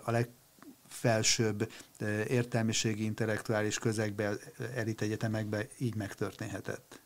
[0.04, 1.72] a legfelsőbb
[2.28, 4.34] értelmiségi, intellektuális közegbe,
[4.76, 6.99] elit egyetemekbe így megtörténhetett.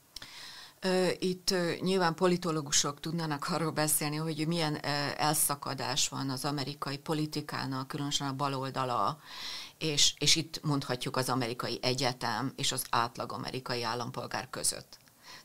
[1.20, 4.86] Itt nyilván politológusok tudnának arról beszélni, hogy milyen
[5.18, 9.20] elszakadás van az amerikai politikának, különösen a baloldala,
[9.78, 14.98] és, és itt mondhatjuk az amerikai egyetem és az átlag amerikai állampolgár között.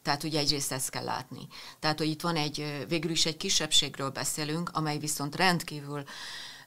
[0.03, 1.49] Tehát ugye egyrészt ezt kell látni.
[1.79, 6.05] Tehát, hogy itt van egy, végül is egy kisebbségről beszélünk, amely viszont rendkívül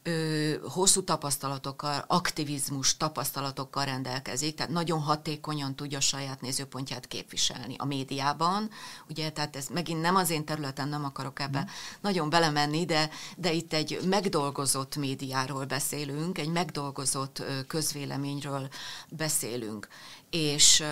[0.03, 7.85] ö, hosszú tapasztalatokkal, aktivizmus tapasztalatokkal rendelkezik, tehát nagyon hatékonyan tudja a saját nézőpontját képviselni a
[7.85, 8.69] médiában,
[9.09, 11.69] ugye, tehát ez megint nem az én területen, nem akarok ebbe mm.
[12.01, 18.67] nagyon belemenni, de, de itt egy megdolgozott médiáról beszélünk, egy megdolgozott közvéleményről
[19.09, 19.87] beszélünk,
[20.29, 20.83] és,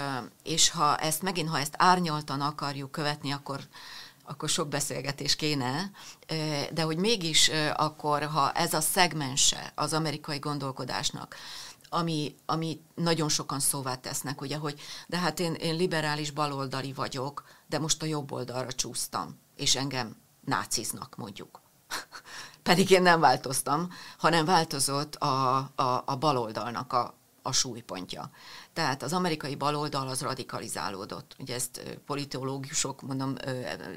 [0.43, 3.60] és ha ezt megint, ha ezt árnyaltan akarjuk követni, akkor
[4.30, 5.92] akkor sok beszélgetés kéne,
[6.72, 11.36] de hogy mégis akkor, ha ez a szegmense az amerikai gondolkodásnak,
[11.89, 17.44] ami, ami nagyon sokan szóvá tesznek, ugye, hogy de hát én, én liberális baloldali vagyok,
[17.68, 20.15] de most a jobb oldalra csúsztam, és engem
[20.46, 21.62] náciznak mondjuk.
[22.63, 28.32] Pedig én nem változtam, hanem változott a, a, a baloldalnak a, a súlypontja.
[28.80, 31.36] Tehát az amerikai baloldal az radikalizálódott.
[31.39, 33.36] Ugye ezt politológusok, mondom,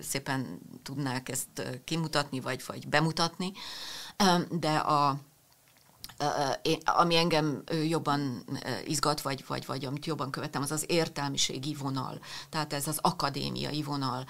[0.01, 3.53] szépen tudnák ezt kimutatni, vagy, vagy bemutatni,
[4.51, 5.19] de a,
[6.85, 8.45] ami engem jobban
[8.85, 12.21] izgat, vagy, vagy, vagy amit jobban követem, az az értelmiségi vonal.
[12.49, 14.27] Tehát ez az akadémiai vonal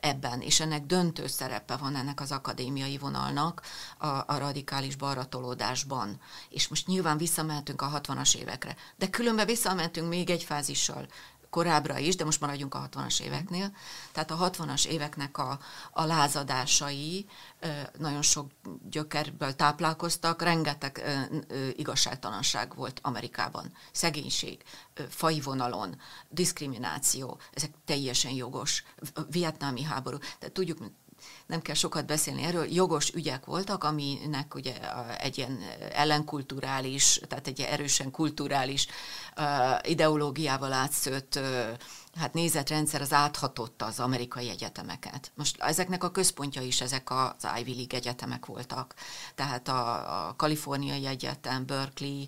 [0.00, 3.62] ebben, és ennek döntő szerepe van ennek az akadémiai vonalnak
[3.98, 6.20] a, a radikális balratolódásban.
[6.48, 11.06] És most nyilván visszamehetünk a 60-as évekre, de különben visszamehetünk még egy fázissal
[11.56, 13.72] korábbra is, de most maradjunk a 60-as éveknél.
[14.12, 15.58] Tehát a 60-as éveknek a,
[15.90, 17.26] a lázadásai
[17.98, 18.50] nagyon sok
[18.90, 21.02] gyökerből táplálkoztak, rengeteg
[21.76, 23.72] igazságtalanság volt Amerikában.
[23.92, 24.62] Szegénység,
[25.08, 28.84] fai vonalon, diszkrimináció, ezek teljesen jogos.
[29.30, 30.78] Vietnámi háború, tehát tudjuk,
[31.46, 34.74] nem kell sokat beszélni erről, jogos ügyek voltak, aminek ugye
[35.18, 35.58] egy ilyen
[35.92, 38.86] ellenkulturális, tehát egy erősen kulturális
[39.82, 41.38] ideológiával átszőtt
[42.16, 45.32] hát nézetrendszer az áthatotta az amerikai egyetemeket.
[45.34, 48.94] Most ezeknek a központja is ezek az Ivy League egyetemek voltak.
[49.34, 52.24] Tehát a, a Kaliforniai Egyetem, Berkeley,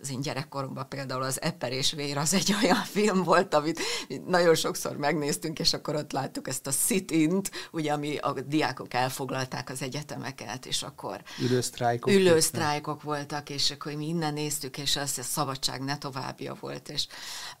[0.00, 3.80] az én gyerekkoromban például az Eper és Vér az egy olyan film volt, amit
[4.26, 9.70] nagyon sokszor megnéztünk, és akkor ott láttuk ezt a sit-int, ugye, ami a diákok elfoglalták
[9.70, 15.22] az egyetemeket, és akkor ülősztrájkok, ülősztrájkok voltak, és akkor mi innen néztük, és az a
[15.22, 16.88] szabadság ne továbbja volt.
[16.88, 17.06] És,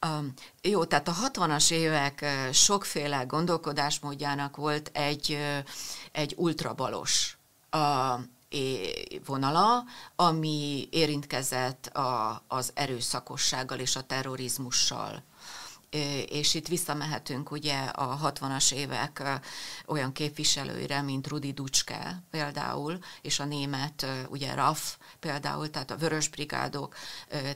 [0.06, 0.32] um,
[0.62, 5.38] jó, tehát a 60-as évek sokféle gondolkodásmódjának volt egy,
[6.12, 7.38] egy ultrabalos
[7.72, 8.20] uh,
[9.24, 9.84] vonala,
[10.16, 15.22] ami érintkezett a, az erőszakossággal és a terrorizmussal.
[16.26, 19.40] És itt visszamehetünk ugye a 60-as évek
[19.86, 26.28] olyan képviselőire, mint Rudi Ducske például, és a német ugye RAF például, tehát a Vörös
[26.28, 26.94] Brigádok,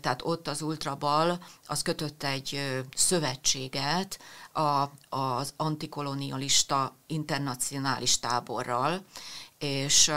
[0.00, 4.18] tehát ott az ultrabal, az kötött egy szövetséget
[4.52, 4.84] a,
[5.16, 9.04] az antikolonialista internacionális táborral,
[9.58, 10.12] és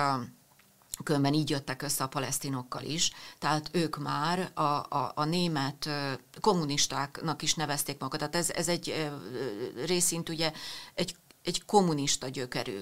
[1.03, 5.89] Különben így jöttek össze a palesztinokkal is, tehát ők már a, a, a német
[6.41, 8.19] kommunistáknak is nevezték magukat.
[8.19, 9.11] Tehát ez, ez egy
[9.85, 10.51] részint ugye
[10.93, 12.79] egy, egy kommunista gyökerű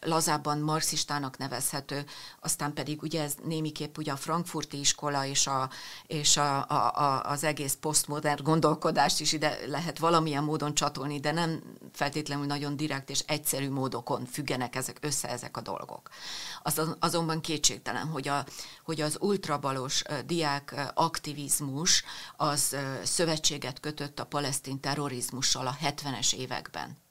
[0.00, 2.04] lazábban marxistának nevezhető,
[2.40, 5.70] aztán pedig ugye ez némiképp ugye a frankfurti iskola és, a,
[6.06, 11.32] és a, a, a, az egész posztmodern gondolkodást is ide lehet valamilyen módon csatolni, de
[11.32, 11.62] nem
[11.92, 16.08] feltétlenül nagyon direkt és egyszerű módokon függenek ezek össze ezek a dolgok.
[16.62, 18.44] Az, azonban kétségtelen, hogy, a,
[18.84, 22.04] hogy az ultrabalos diák aktivizmus
[22.36, 27.04] az szövetséget kötött a palesztin terrorizmussal a 70-es években.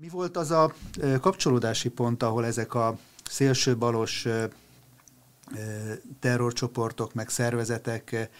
[0.00, 0.74] Mi volt az a
[1.20, 4.26] kapcsolódási pont, ahol ezek a szélsőbalos
[6.20, 8.30] terrorcsoportok, meg szervezetek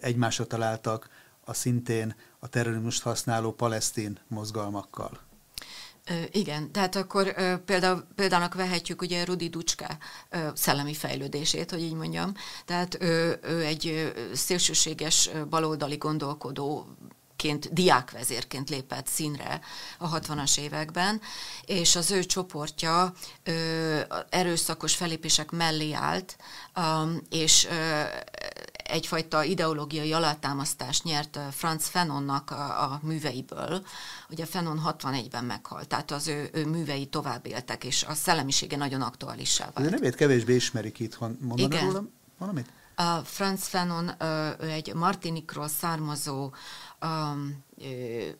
[0.00, 1.08] egymásra találtak
[1.44, 5.18] a szintén a terrorizmust használó palesztin mozgalmakkal?
[6.30, 9.98] Igen, tehát akkor például, például vehetjük ugye Rudi Ducska
[10.54, 12.32] szellemi fejlődését, hogy így mondjam.
[12.64, 16.88] Tehát ő, ő egy szélsőséges baloldali gondolkodó
[17.40, 19.60] ként, diákvezérként lépett színre
[19.98, 21.20] a 60-as években,
[21.64, 23.12] és az ő csoportja
[23.42, 26.36] ö, erőszakos felépések mellé állt,
[26.76, 28.02] um, és ö,
[28.82, 33.86] egyfajta ideológiai alátámasztást nyert Franz Fanonnak a, a műveiből.
[34.30, 39.02] Ugye Fanon 61-ben meghalt, tehát az ő, ő művei tovább éltek, és a szellemisége nagyon
[39.02, 39.90] aktuálissá vált.
[39.90, 42.04] De nevét kevésbé ismerik itt, mondaná róla
[42.38, 42.70] valamit?
[43.00, 44.10] A Franz Fanon
[44.60, 46.52] ő egy Martinikról származó
[47.02, 47.64] um,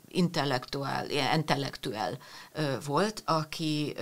[0.08, 2.18] intellektuál, intellektuál
[2.86, 3.96] volt, aki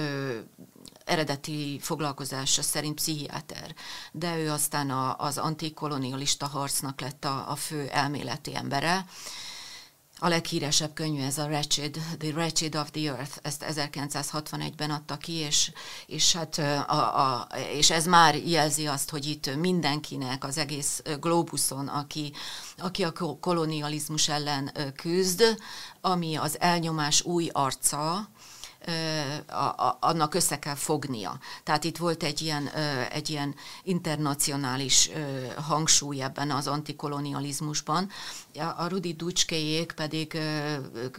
[1.04, 3.74] eredeti foglalkozása szerint pszichiáter,
[4.12, 9.06] de ő aztán a, az antikolonialista harcnak lett a, a fő elméleti embere,
[10.18, 15.32] a leghíresebb könyv ez a Wretched, The Wretched of the Earth, ezt 1961-ben adta ki,
[15.32, 15.72] és,
[16.06, 16.58] és, hát
[16.88, 22.32] a, a, és ez már jelzi azt, hogy itt mindenkinek, az egész globuszon, aki,
[22.76, 25.42] aki a kolonializmus ellen küzd,
[26.00, 28.28] ami az elnyomás új arca,
[30.00, 31.38] annak össze kell fognia.
[31.64, 32.68] Tehát itt volt egy ilyen,
[33.10, 35.10] egy ilyen internacionális
[35.56, 38.10] hangsúly ebben az antikolonializmusban.
[38.58, 40.38] A Rudi Ducskéjék pedig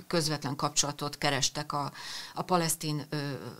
[0.07, 1.91] közvetlen kapcsolatot kerestek a,
[2.33, 3.07] a palesztin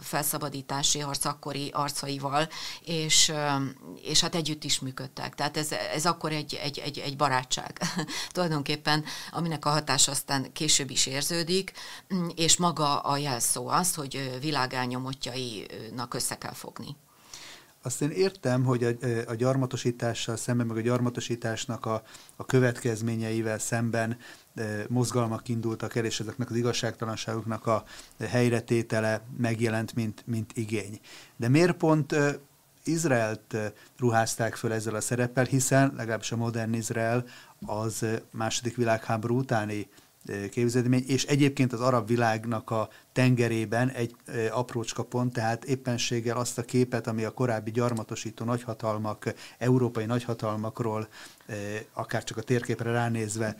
[0.02, 2.50] felszabadítási harc akkori arcaival,
[2.86, 3.32] és,
[4.02, 5.36] és hát együtt is működtek.
[5.36, 7.82] Tehát ez, ez akkor egy, egy, egy, egy barátság
[8.34, 11.72] tulajdonképpen, aminek a hatás aztán később is érződik,
[12.36, 16.96] és maga a jelszó az, hogy világálnyomottjainak össze kell fogni.
[17.90, 18.90] Azt én értem, hogy a,
[19.28, 22.04] a gyarmatosítással szemben, meg a gyarmatosításnak a,
[22.36, 24.18] a következményeivel szemben
[24.56, 27.84] e, mozgalmak indultak el, és ezeknek az igazságtalanságoknak a
[28.20, 31.00] helyretétele megjelent, mint, mint igény.
[31.36, 32.40] De miért pont e,
[32.84, 33.58] Izraelt
[33.98, 37.26] ruházták föl ezzel a szereppel, hiszen legalábbis a modern Izrael
[37.66, 39.88] az második világháború utáni
[40.52, 44.16] képződmény, és egyébként az arab világnak a tengerében egy
[44.52, 51.08] aprócska pont, tehát éppenséggel azt a képet, ami a korábbi gyarmatosító nagyhatalmak, európai nagyhatalmakról,
[51.94, 53.56] akár csak a térképre ránézve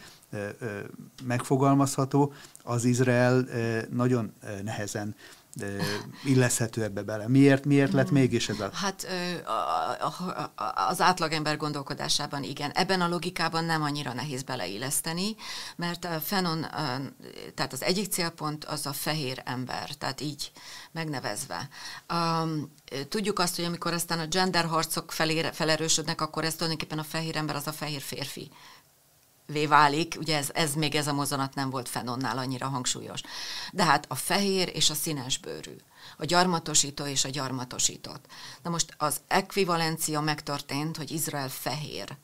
[1.24, 3.48] megfogalmazható, az Izrael
[3.90, 5.16] nagyon nehezen
[6.24, 7.28] illeszhető ebbe bele.
[7.28, 8.70] Miért, miért lett mégis ez a...
[8.74, 9.08] Hát
[10.90, 12.72] az átlagember gondolkodásában igen.
[12.72, 15.36] Ebben a logikában nem annyira nehéz beleilleszteni,
[15.76, 16.62] mert a fenon,
[17.56, 20.52] tehát az egyik célpont az a fehér ember, tehát így
[20.92, 21.70] megnevezve.
[23.10, 27.36] Tudjuk azt, hogy amikor aztán a gender harcok felé, felerősödnek, akkor ez tulajdonképpen a fehér
[27.36, 28.52] ember az a fehér férfi
[29.68, 33.22] válik, ugye ez, ez még ez a mozanat nem volt Fenonnál annyira hangsúlyos.
[33.72, 35.76] De hát a fehér és a színes bőrű,
[36.18, 38.26] a gyarmatosító és a gyarmatosított.
[38.64, 42.18] Na most az ekvivalencia megtörtént, hogy Izrael fehér,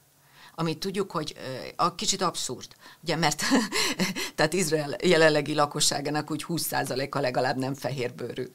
[0.55, 1.35] amit tudjuk, hogy
[1.75, 2.67] a kicsit abszurd,
[3.03, 3.43] ugye, mert
[4.35, 8.47] tehát Izrael jelenlegi lakosságának úgy 20%-a legalább nem fehérbőrű,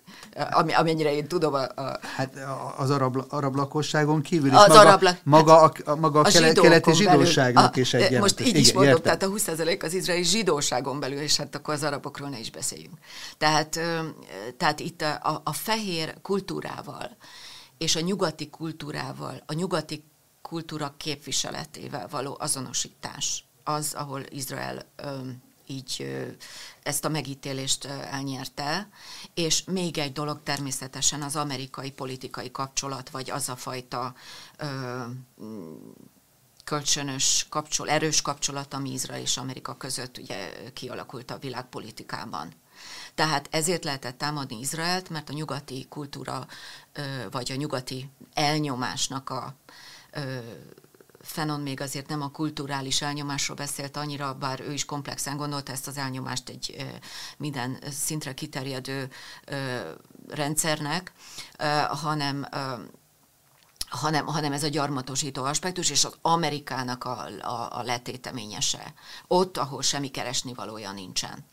[0.51, 1.55] ami, amennyire én tudom.
[1.55, 1.98] A, a...
[2.16, 2.34] Hát
[2.76, 6.30] az arab, arab lakosságon kívül is az maga, arab, maga, a, a, maga a, a
[6.30, 10.24] kelet, keleti zsidóságnak a, is egy Most így is mondom, tehát a 20% az izraeli
[10.24, 12.98] zsidóságon belül, és hát akkor az arabokról ne is beszéljünk.
[13.38, 13.80] Tehát,
[14.57, 17.16] tehát itt a, a fehér kultúrával,
[17.78, 20.10] és a nyugati kultúrával, a nyugati
[20.51, 24.86] kultúra képviseletével való azonosítás az, ahol Izrael
[25.66, 26.07] így
[26.82, 28.88] ezt a megítélést elnyerte,
[29.34, 34.14] és még egy dolog természetesen az amerikai politikai kapcsolat, vagy az a fajta
[36.64, 42.53] kölcsönös kapcsol, erős kapcsolat, ami Izrael és Amerika között ugye kialakult a világpolitikában.
[43.14, 46.46] Tehát ezért lehetett támadni Izraelt, mert a nyugati kultúra,
[47.30, 49.55] vagy a nyugati elnyomásnak a
[51.23, 55.87] Fenon még azért nem a kulturális elnyomásról beszélt annyira, bár ő is komplexen gondolta ezt
[55.87, 56.87] az elnyomást egy
[57.37, 59.11] minden szintre kiterjedő
[60.29, 61.13] rendszernek,
[61.89, 62.47] hanem
[63.91, 68.95] hanem, hanem ez a gyarmatosító aspektus, és az Amerikának a, a, a letéteményese.
[69.27, 71.45] Ott, ahol semmi keresni valója nincsen.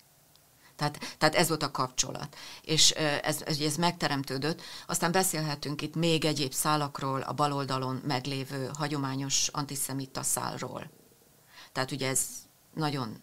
[0.77, 2.37] Tehát, tehát ez volt a kapcsolat.
[2.61, 4.61] És ez, ez, ez megteremtődött.
[4.87, 10.89] Aztán beszélhetünk itt még egyéb szálakról, a baloldalon meglévő hagyományos antiszemita szálról.
[11.71, 12.19] Tehát ugye ez
[12.73, 13.21] nagyon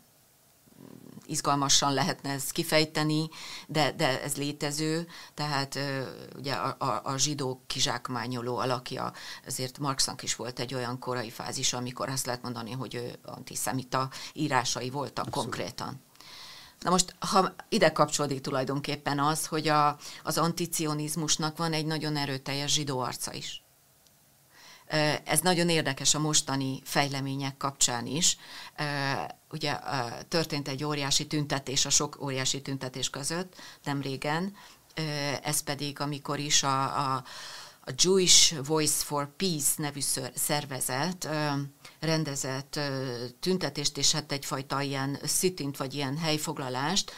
[1.26, 3.28] izgalmasan lehetne ezt kifejteni,
[3.66, 5.78] de, de ez létező, tehát
[6.36, 9.12] ugye a, a, a zsidó kizsákmányoló alakja,
[9.44, 14.10] ezért Marxnak is volt egy olyan korai fázis, amikor azt lehet mondani, hogy ő antiszemita
[14.32, 15.48] írásai voltak Abszolút.
[15.48, 16.00] konkrétan.
[16.80, 22.72] Na most, ha ide kapcsolódik tulajdonképpen az, hogy a, az anticionizmusnak van egy nagyon erőteljes
[22.72, 23.62] zsidó arca is.
[25.24, 28.36] Ez nagyon érdekes a mostani fejlemények kapcsán is.
[29.50, 29.78] Ugye
[30.28, 33.54] történt egy óriási tüntetés a sok óriási tüntetés között,
[33.84, 34.56] nem régen,
[35.42, 37.24] ez pedig, amikor is a, a,
[37.86, 40.00] a Jewish Voice for Peace nevű
[40.34, 41.28] szervezet
[42.00, 42.80] rendezett
[43.40, 47.12] tüntetést, és hát egyfajta ilyen szitint, vagy ilyen helyfoglalást,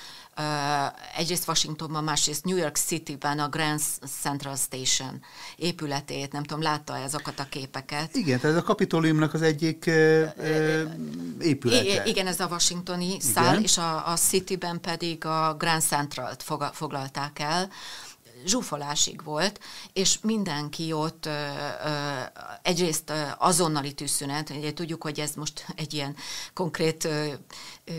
[1.16, 3.80] egyrészt Washingtonban, másrészt New York City-ben a Grand
[4.20, 5.20] Central Station
[5.56, 8.14] épületét, nem tudom, látta ezeket a képeket?
[8.14, 9.90] Igen, tehát ez a Kapitoliumnak az egyik
[11.40, 12.04] épülete.
[12.04, 13.20] I- igen, ez a washingtoni igen.
[13.20, 17.70] szál, és a, a City-ben pedig a Grand Central-t foglalták el
[18.44, 19.60] zsúfolásig volt,
[19.92, 21.28] és mindenki ott
[22.62, 26.16] egyrészt azonnali tűzszünet, ugye tudjuk, hogy ez most egy ilyen
[26.54, 27.08] konkrét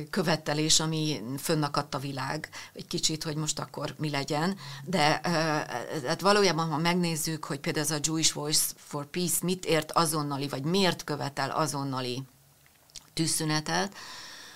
[0.10, 5.22] követelés, ami fönnakadt a világ, egy kicsit, hogy most akkor mi legyen, de
[6.06, 10.48] hát valójában, ha megnézzük, hogy például ez a Jewish Voice for Peace mit ért azonnali,
[10.48, 12.24] vagy miért követel azonnali
[13.14, 13.96] tűzszünetet,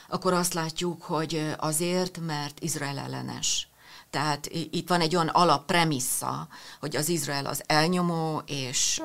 [0.07, 3.67] akkor azt látjuk, hogy azért, mert Izrael ellenes
[4.11, 6.47] tehát itt van egy olyan alappremissza,
[6.79, 9.01] hogy az Izrael az elnyomó, és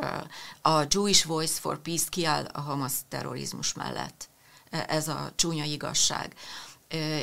[0.63, 4.29] a Jewish Voice for Peace kiáll a Hamas terrorizmus mellett.
[4.71, 6.35] E, ez a csúnya igazság.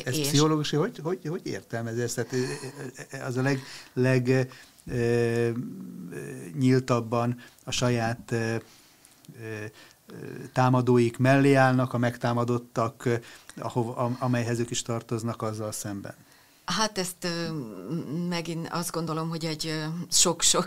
[0.06, 0.28] Ez és...
[0.28, 2.16] pszichológusi, hogy, hogy, hogy értelmez ezt?
[2.16, 2.36] Tehát
[3.26, 3.60] az a leg,
[3.94, 4.48] leg e,
[6.58, 8.62] nyíltabban a saját e,
[10.54, 13.10] támadóik mellé állnak, a megtámadottak,
[13.58, 16.16] ahov, amelyhez ők is tartoznak azzal szemben.
[16.66, 17.28] Hát ezt
[18.30, 20.66] megint azt gondolom, hogy egy sok-sok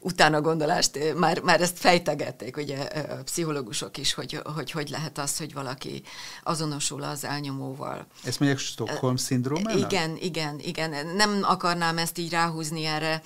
[0.00, 5.38] utána gondolást, már, már ezt fejtegették, ugye a pszichológusok is, hogy, hogy hogy lehet az,
[5.38, 6.02] hogy valaki
[6.42, 8.06] azonosul az elnyomóval.
[8.24, 9.92] Ezt mondják Stockholm szindrómának?
[9.92, 11.06] Igen, igen, igen.
[11.06, 13.22] Nem akarnám ezt így ráhúzni erre.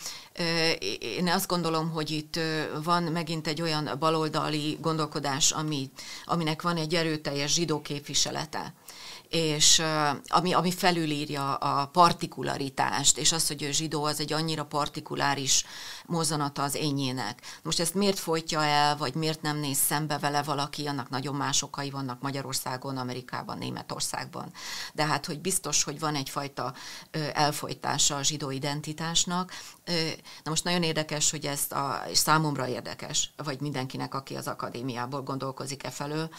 [1.00, 2.40] Én azt gondolom, hogy itt
[2.84, 5.90] van megint egy olyan baloldali gondolkodás, ami,
[6.24, 8.74] aminek van egy erőteljes zsidó képviselete
[9.28, 9.82] és
[10.26, 15.64] ami, ami felülírja a partikularitást, és az, hogy ő zsidó, az egy annyira partikuláris
[16.06, 17.60] mozzanata az ényének.
[17.62, 21.62] Most ezt miért folytja el, vagy miért nem néz szembe vele valaki, annak nagyon más
[21.62, 24.52] okai vannak Magyarországon, Amerikában, Németországban.
[24.92, 26.74] De hát, hogy biztos, hogy van egyfajta
[27.32, 29.52] elfolytása a zsidó identitásnak.
[30.42, 35.22] Na most nagyon érdekes, hogy ezt, a, és számomra érdekes, vagy mindenkinek, aki az akadémiából
[35.22, 36.30] gondolkozik e felől,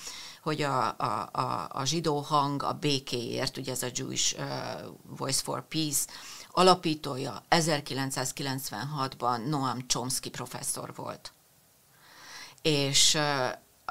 [0.41, 4.35] hogy a, a, a, a zsidó hang a békéért, ugye ez a Jewish
[5.17, 6.05] Voice for Peace,
[6.51, 11.33] alapítója 1996-ban Noam Chomsky professzor volt.
[12.61, 13.17] És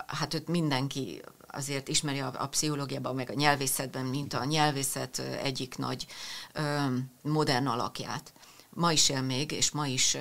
[0.07, 5.77] hát őt mindenki azért ismeri a, a pszichológiában, meg a nyelvészetben, mint a nyelvészet egyik
[5.77, 6.07] nagy
[6.53, 6.79] ö,
[7.23, 8.33] modern alakját.
[8.71, 10.21] Ma is él még, és ma is ö,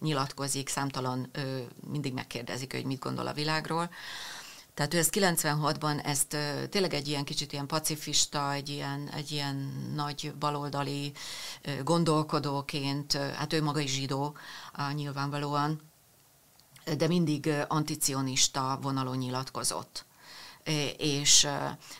[0.00, 1.58] nyilatkozik, számtalan ö,
[1.90, 3.90] mindig megkérdezik, hogy mit gondol a világról.
[4.76, 6.36] Tehát ő ezt 96-ban ezt
[6.70, 9.56] tényleg egy ilyen kicsit ilyen pacifista, egy ilyen, egy ilyen
[9.94, 11.12] nagy baloldali
[11.84, 14.36] gondolkodóként, hát ő maga is zsidó
[14.94, 15.80] nyilvánvalóan,
[16.96, 20.04] de mindig anticionista vonalon nyilatkozott.
[20.96, 21.40] És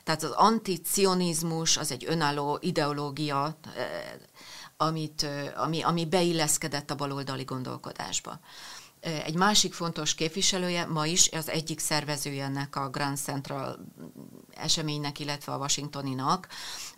[0.04, 3.58] tehát az anticionizmus az egy önálló ideológia,
[4.76, 8.40] amit, ami, ami beilleszkedett a baloldali gondolkodásba.
[9.06, 13.78] Egy másik fontos képviselője ma is az egyik szervezője ennek a Grand Central
[14.50, 16.48] eseménynek, illetve a Washingtoninak,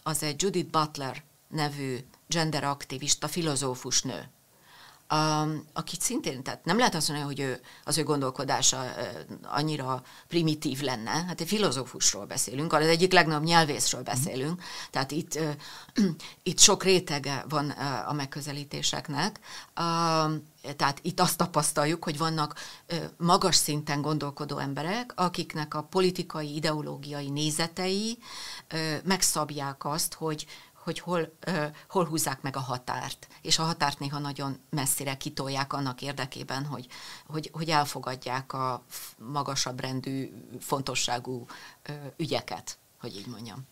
[0.03, 4.31] az egy Judith Butler nevű genderaktivista filozófus nő
[5.15, 8.85] um, akit szintén, tehát nem lehet azt mondani, hogy ő, az ő gondolkodása
[9.43, 15.39] annyira primitív lenne, hát egy filozófusról beszélünk, az egyik legnagyobb nyelvészről beszélünk, tehát itt,
[16.43, 17.71] itt sok rétege van
[18.07, 19.41] a megközelítéseknek,
[20.77, 22.55] tehát itt azt tapasztaljuk, hogy vannak
[23.17, 28.19] magas szinten gondolkodó emberek, akiknek a politikai, ideológiai nézetei
[29.05, 30.47] megszabják azt, hogy
[30.89, 31.33] hogy hol,
[31.89, 36.87] hol húzzák meg a határt, és a határt néha nagyon messzire kitolják annak érdekében, hogy,
[37.27, 38.85] hogy, hogy elfogadják a
[39.19, 40.31] magasabb rendű,
[40.61, 41.47] fontosságú
[42.17, 43.67] ügyeket, hogy így mondjam.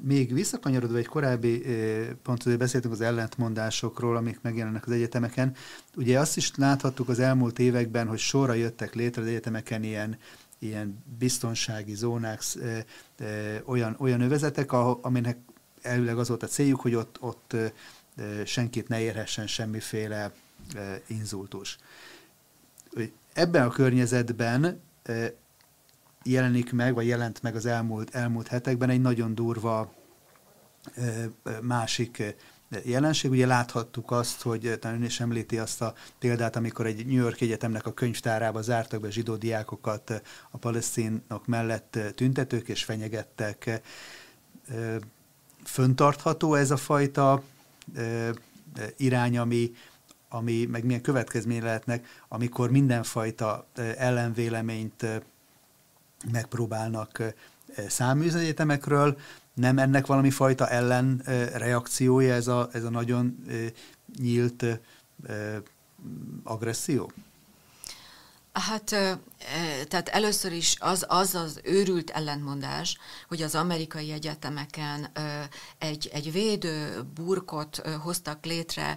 [0.00, 1.62] Még visszakanyarodva egy korábbi
[2.22, 5.54] pontot, beszéltünk az ellentmondásokról, amik megjelennek az egyetemeken.
[5.94, 10.18] Ugye azt is láthattuk az elmúlt években, hogy sorra jöttek létre az egyetemeken ilyen,
[10.58, 12.42] ilyen biztonsági zónák,
[13.64, 15.38] olyan, olyan övezetek, aminek
[15.86, 17.56] elvileg az volt a céljuk, hogy ott, ott
[18.44, 20.32] senkit ne érhessen semmiféle
[21.06, 21.78] inzultus.
[23.32, 24.80] Ebben a környezetben
[26.22, 29.94] jelenik meg, vagy jelent meg az elmúlt, elmúlt hetekben egy nagyon durva
[31.60, 32.36] másik
[32.84, 33.30] jelenség.
[33.30, 37.40] Ugye láthattuk azt, hogy talán ön is említi azt a példát, amikor egy New York
[37.40, 43.80] Egyetemnek a könyvtárába zártak be zsidó diákokat a palesztinok mellett tüntetők, és fenyegettek
[45.66, 47.42] föntartható ez a fajta
[47.94, 48.30] ö,
[48.96, 49.72] irány, ami,
[50.28, 55.06] ami meg milyen következmény lehetnek, amikor mindenfajta ellenvéleményt
[56.32, 57.22] megpróbálnak
[57.88, 59.18] száműzni egyetemekről,
[59.54, 63.44] nem ennek valami fajta ellenreakciója ez a, ez a nagyon
[64.18, 64.64] nyílt
[66.44, 67.10] agresszió?
[68.58, 68.84] Hát,
[69.88, 72.98] tehát először is az az, az őrült ellentmondás,
[73.28, 75.12] hogy az amerikai egyetemeken
[75.78, 78.96] egy, egy védő burkot hoztak létre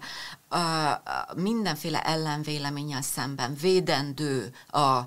[1.35, 4.99] mindenféle ellenvéleménnyel szemben, védendő a,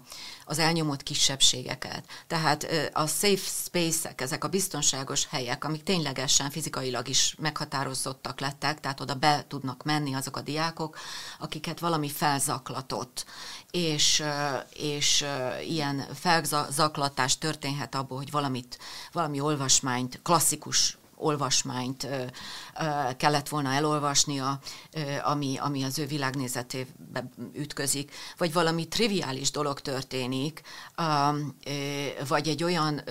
[0.45, 2.05] az elnyomott kisebbségeket.
[2.27, 9.01] Tehát a safe space-ek, ezek a biztonságos helyek, amik ténylegesen fizikailag is meghatározottak lettek, tehát
[9.01, 10.99] oda be tudnak menni azok a diákok,
[11.39, 13.25] akiket valami felzaklatott,
[13.71, 14.23] és,
[14.73, 15.25] és
[15.69, 18.79] ilyen felzaklatás történhet abból, hogy valamit,
[19.13, 22.07] valami olvasmányt, klasszikus olvasmányt
[23.17, 24.59] kellett volna elolvasnia,
[25.23, 30.63] ami, ami az ő világnézetébe ütközik, vagy valami triviális dolog történik,
[32.29, 33.03] vagy egy olyan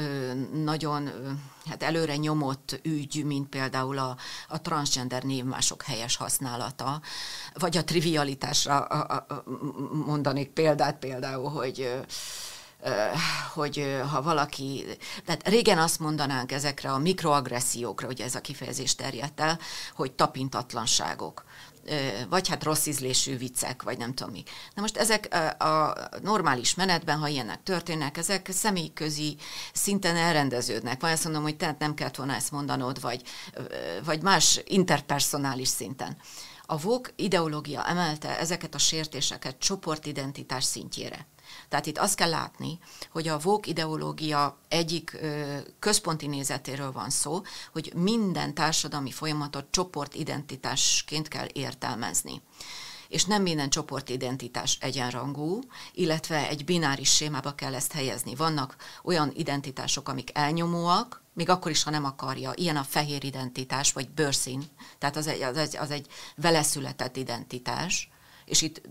[0.63, 1.09] nagyon
[1.65, 7.01] hát előre nyomott ügy, mint például a, a transgender névmások helyes használata,
[7.53, 8.87] vagy a trivialitásra
[10.05, 12.01] mondanék példát például, hogy
[13.53, 14.85] hogy ha valaki,
[15.25, 19.59] tehát régen azt mondanánk ezekre a mikroagressziókra, ugye ez a kifejezés terjedt el,
[19.95, 21.43] hogy tapintatlanságok
[22.29, 24.43] vagy hát rossz ízlésű viccek, vagy nem tudom mi.
[24.73, 29.35] Na most ezek a normális menetben, ha ilyenek történnek, ezek személyközi
[29.73, 31.01] szinten elrendeződnek.
[31.01, 33.21] Vagy azt mondom, hogy tehát nem kellett volna ezt mondanod, vagy,
[34.05, 36.17] vagy más interpersonális szinten.
[36.65, 41.27] A VOK ideológia emelte ezeket a sértéseket csoportidentitás szintjére.
[41.71, 42.79] Tehát itt azt kell látni,
[43.11, 47.41] hogy a VOK ideológia egyik ö, központi nézetéről van szó,
[47.71, 52.41] hogy minden társadalmi folyamatot csoportidentitásként kell értelmezni
[53.07, 55.59] és nem minden csoportidentitás egyenrangú,
[55.93, 58.35] illetve egy bináris sémába kell ezt helyezni.
[58.35, 62.51] Vannak olyan identitások, amik elnyomóak, még akkor is, ha nem akarja.
[62.55, 64.63] Ilyen a fehér identitás, vagy bőrszín,
[64.97, 68.09] tehát az egy, az egy, az egy veleszületett identitás,
[68.45, 68.81] és itt,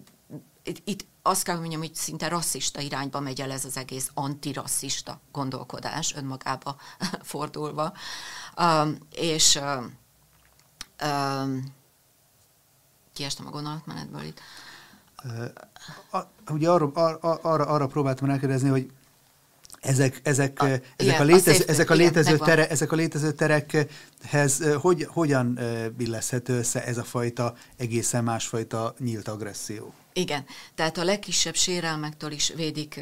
[0.63, 5.21] itt, itt azt kell mondjam, hogy szinte rasszista irányba megy el ez az egész antirasszista
[5.33, 6.77] gondolkodás önmagába
[7.23, 7.93] fordulva.
[8.57, 9.99] Um, és um,
[11.09, 11.75] um,
[13.13, 14.41] kiestem a gondolatmenetből itt.
[16.13, 18.91] Uh, ugye arra, arra, arra, arra próbáltam rákérdezni, hogy
[19.81, 22.97] ezek, ezek, a, ezek, igen, a létező, a ezek, a létező igen, tere, ezek a
[22.97, 23.33] létező
[24.21, 25.59] terekhez hogy, hogyan
[25.99, 29.95] illeszhető össze ez a fajta egészen másfajta nyílt agresszió?
[30.13, 30.45] Igen,
[30.75, 33.01] tehát a legkisebb sérelmektől is védik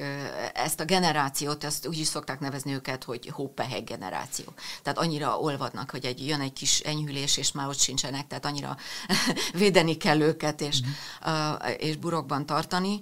[0.54, 4.44] ezt a generációt, ezt úgy is szokták nevezni őket, hogy hópeheg generáció.
[4.82, 8.76] Tehát annyira olvadnak, hogy egy, jön egy kis enyhülés, és már ott sincsenek, tehát annyira
[9.52, 11.54] védeni kell őket, és, mm.
[11.78, 13.00] és burokban tartani.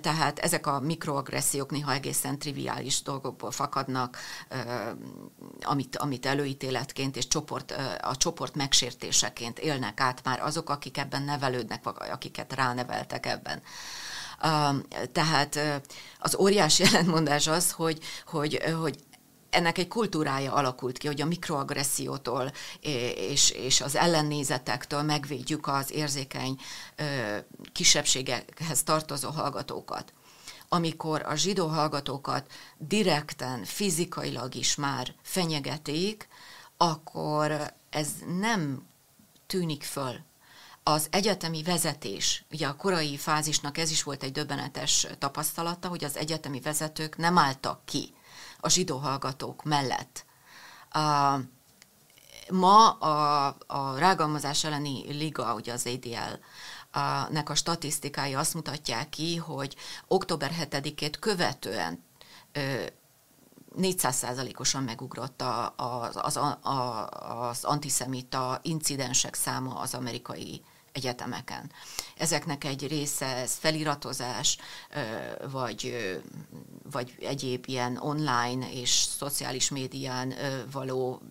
[0.00, 4.18] Tehát ezek a mikroagressziók néha egészen triviális dolgokból fakadnak,
[5.60, 6.26] amit, amit
[6.86, 12.52] előítéletként és csoport, a csoport megsértéseként élnek át már azok, akik ebben nevelődnek, vagy akiket
[12.52, 13.62] rá neveltek ebben.
[15.12, 15.58] Tehát
[16.18, 18.98] az óriási ellentmondás az, hogy, hogy, hogy
[19.50, 26.58] ennek egy kultúrája alakult ki, hogy a mikroagressziótól és, és az ellennézetektől megvédjük az érzékeny
[27.72, 30.12] kisebbségekhez tartozó hallgatókat.
[30.68, 36.28] Amikor a zsidó hallgatókat direkten, fizikailag is már fenyegetik,
[36.76, 38.08] akkor ez
[38.38, 38.86] nem
[39.46, 40.14] tűnik föl
[40.82, 46.16] az egyetemi vezetés, ugye a korai fázisnak ez is volt egy döbbenetes tapasztalata, hogy az
[46.16, 48.14] egyetemi vezetők nem álltak ki
[48.60, 50.24] a zsidó hallgatók mellett.
[50.94, 51.40] Uh,
[52.50, 56.38] ma a, a rágalmazás elleni liga, ugye az ADL,
[56.98, 59.76] a, nek a statisztikái azt mutatják ki, hogy
[60.08, 62.04] október 7-ét követően
[63.80, 66.58] 400%-osan megugrott a, az, az, a,
[67.48, 70.62] az antiszemita incidensek száma az amerikai
[70.92, 71.70] egyetemeken.
[72.16, 74.58] Ezeknek egy része ez feliratozás,
[75.50, 75.96] vagy,
[76.90, 80.34] vagy egyéb ilyen online és szociális médián
[80.72, 81.22] való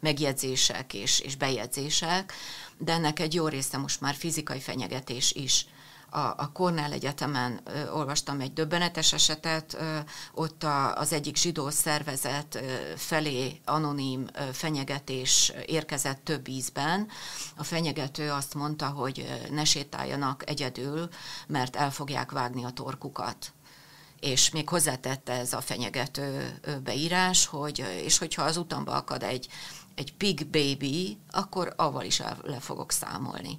[0.00, 2.32] megjegyzések és, és bejegyzések,
[2.78, 5.66] de ennek egy jó része most már fizikai fenyegetés is
[6.12, 9.98] a, a Cornell Egyetemen ö, olvastam egy döbbenetes esetet, ö,
[10.34, 12.60] ott a, az egyik zsidó szervezet ö,
[12.96, 17.08] felé anonim ö, fenyegetés érkezett több ízben.
[17.56, 21.08] A fenyegető azt mondta, hogy ne sétáljanak egyedül,
[21.46, 23.52] mert el fogják vágni a torkukat
[24.20, 29.48] és még hozzátette ez a fenyegető beírás, hogy, és hogyha az utamba akad egy,
[29.94, 33.58] egy pig baby, akkor avval is le fogok számolni.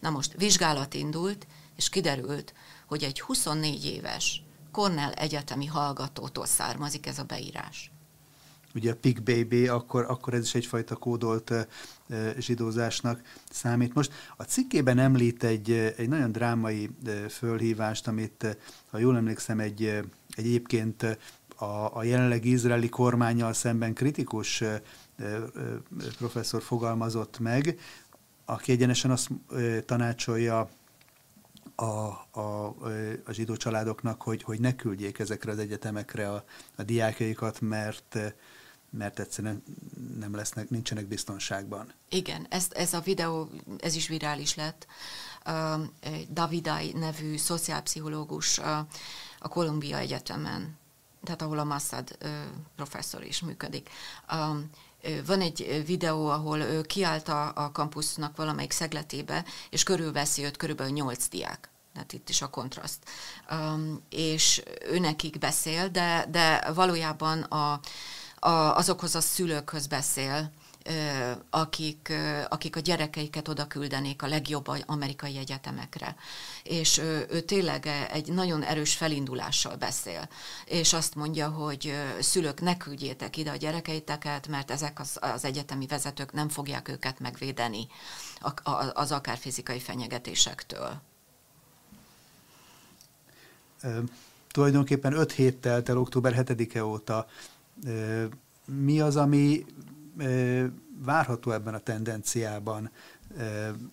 [0.00, 1.46] Na most vizsgálat indult,
[1.78, 2.54] és kiderült,
[2.86, 7.90] hogy egy 24 éves Cornell egyetemi hallgatótól származik ez a beírás.
[8.74, 11.52] Ugye a Pig Baby, akkor, akkor ez is egyfajta kódolt
[12.38, 13.94] zsidózásnak számít.
[13.94, 16.90] Most a cikkében említ egy, egy nagyon drámai
[17.28, 18.56] fölhívást, amit,
[18.90, 21.02] ha jól emlékszem, egy, egy egyébként
[21.56, 24.62] a, a jelenleg izraeli kormányjal szemben kritikus
[26.18, 27.78] professzor fogalmazott meg,
[28.44, 29.28] aki egyenesen azt
[29.84, 30.70] tanácsolja
[31.80, 32.66] a, a,
[33.24, 36.44] a zsidó családoknak, hogy, hogy ne küldjék ezekre az egyetemekre a,
[36.76, 38.18] a diákjaikat, mert
[38.90, 39.62] mert egyszerűen
[40.18, 41.92] nem lesznek, nincsenek biztonságban.
[42.08, 43.48] Igen, ez, ez a videó,
[43.78, 44.86] ez is virális lett.
[46.32, 48.58] Davidai nevű szociálpszichológus
[49.38, 50.78] a Kolumbia Egyetemen,
[51.24, 52.18] tehát ahol a Massad
[52.76, 53.90] professzor is működik.
[55.26, 60.92] Van egy videó, ők ő kiállt a, a kampusznak valamelyik szegletébe, és körülveszi őt körülbelül
[60.92, 61.70] nyolc diák.
[61.92, 62.98] Tehát itt is a kontraszt.
[63.50, 67.80] Um, és ő nekik beszél, de, de valójában a,
[68.38, 70.52] a, azokhoz a szülőkhöz beszél,
[71.50, 72.12] akik,
[72.48, 76.16] akik a gyerekeiket oda küldenék a legjobb amerikai egyetemekre.
[76.62, 80.28] És ő tényleg egy nagyon erős felindulással beszél,
[80.64, 85.86] és azt mondja, hogy szülők, ne küldjétek ide a gyerekeiteket, mert ezek az, az egyetemi
[85.86, 87.86] vezetők nem fogják őket megvédeni
[88.92, 91.00] az akár fizikai fenyegetésektől.
[94.50, 97.26] Tulajdonképpen öt hét telt el október 7-e óta.
[98.64, 99.64] Mi az, ami
[101.04, 102.90] várható ebben a tendenciában?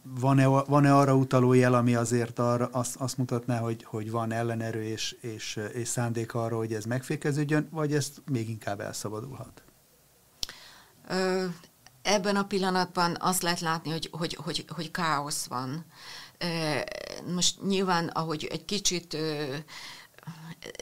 [0.04, 4.84] Van-e, van-e arra utaló jel, ami azért arra azt, azt mutatná, hogy, hogy van ellenerő
[4.84, 9.64] és, és, és szándék arra, hogy ez megfékeződjön, vagy ez még inkább elszabadulhat?
[12.02, 15.86] Ebben a pillanatban azt lehet látni, hogy, hogy, hogy, hogy káosz van.
[17.34, 19.18] Most nyilván, ahogy egy kicsit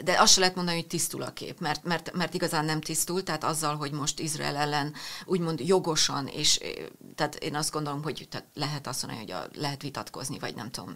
[0.03, 3.23] de azt se lehet mondani, hogy tisztul a kép, mert, mert, mert igazán nem tisztul,
[3.23, 4.93] tehát azzal, hogy most Izrael ellen
[5.25, 6.59] úgymond jogosan, és
[7.15, 10.71] tehát én azt gondolom, hogy tehát lehet azt mondani, hogy a, lehet vitatkozni, vagy nem
[10.71, 10.95] tudom,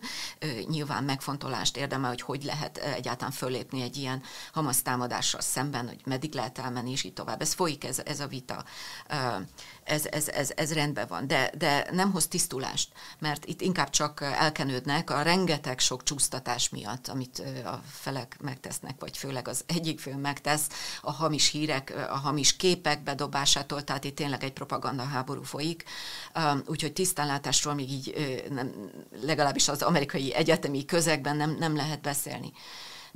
[0.68, 4.24] nyilván megfontolást érdemel, hogy hogy lehet egyáltalán fölépni egy ilyen
[4.54, 7.42] Hamas támadással szemben, hogy meddig lehet elmenni, és így tovább.
[7.42, 8.66] Ez folyik, ez, ez a vita
[9.88, 14.22] ez, ez, ez, ez rendben van, de, de nem hoz tisztulást, mert itt inkább csak
[14.22, 20.16] elkenődnek a rengeteg sok csúsztatás miatt, amit a felek megtesznek, vagy főleg az egyik fő
[20.16, 20.68] megtesz,
[21.02, 25.84] a hamis hírek, a hamis képek bedobásától, tehát itt tényleg egy propaganda háború folyik,
[26.66, 28.14] úgyhogy tisztánlátásról még így
[28.50, 32.52] nem, legalábbis az amerikai egyetemi közegben nem, nem lehet beszélni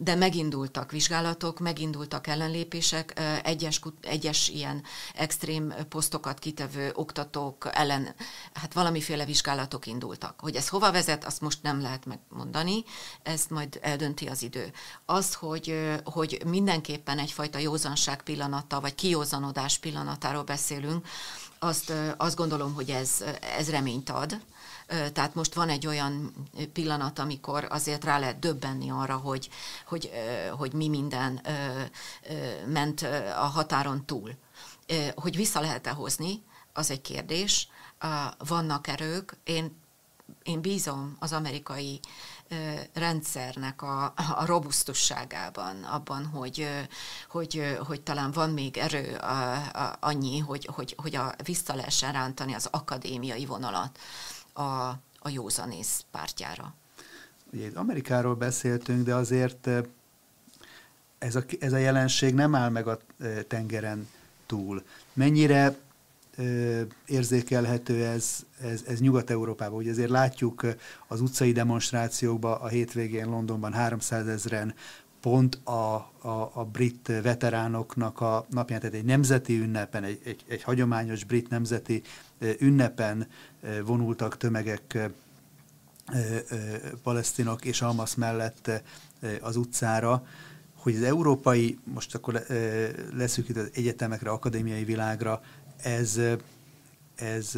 [0.03, 4.83] de megindultak vizsgálatok, megindultak ellenlépések, egyes, egyes ilyen
[5.15, 8.15] extrém posztokat kitevő oktatók ellen,
[8.53, 10.39] hát valamiféle vizsgálatok indultak.
[10.39, 12.83] Hogy ez hova vezet, azt most nem lehet megmondani,
[13.23, 14.71] ezt majd eldönti az idő.
[15.05, 21.07] Az, hogy, hogy mindenképpen egyfajta józanság pillanata, vagy kiózanodás pillanatáról beszélünk,
[21.59, 23.23] azt, azt gondolom, hogy ez,
[23.57, 24.41] ez reményt ad,
[25.13, 26.33] tehát most van egy olyan
[26.73, 29.49] pillanat, amikor azért rá lehet döbbenni arra, hogy,
[29.85, 30.11] hogy,
[30.57, 31.41] hogy mi minden
[32.65, 33.01] ment
[33.35, 34.31] a határon túl.
[35.15, 37.67] Hogy vissza lehet-e hozni, az egy kérdés.
[38.37, 39.75] Vannak erők, én,
[40.43, 41.99] én bízom az amerikai
[42.93, 46.67] rendszernek a, a robusztusságában, abban, hogy,
[47.29, 49.17] hogy, hogy talán van még erő
[49.99, 53.99] annyi, hogy, hogy, hogy a, vissza lehessen rántani az akadémiai vonalat
[54.61, 56.73] a, a józanész pártjára.
[57.53, 59.81] Ugye itt Amerikáról beszéltünk, de azért eh,
[61.17, 64.07] ez a, ez a jelenség nem áll meg a eh, tengeren
[64.45, 64.83] túl.
[65.13, 65.77] Mennyire
[66.37, 69.77] eh, érzékelhető ez, ez, ez Nyugat-Európában?
[69.77, 70.65] Ugye azért látjuk
[71.07, 74.73] az utcai demonstrációkban a hétvégén Londonban 300 ezeren
[75.21, 80.63] pont a, a, a brit veteránoknak a napján, tehát egy nemzeti ünnepen, egy, egy, egy
[80.63, 82.01] hagyományos brit nemzeti
[82.59, 83.27] ünnepen
[83.83, 85.09] vonultak tömegek
[87.03, 88.71] palesztinok és Almasz mellett
[89.41, 90.25] az utcára,
[90.75, 92.45] hogy az európai, most akkor
[93.13, 95.41] leszűkít az egyetemekre, akadémiai világra,
[95.77, 96.19] ez,
[97.15, 97.57] ez,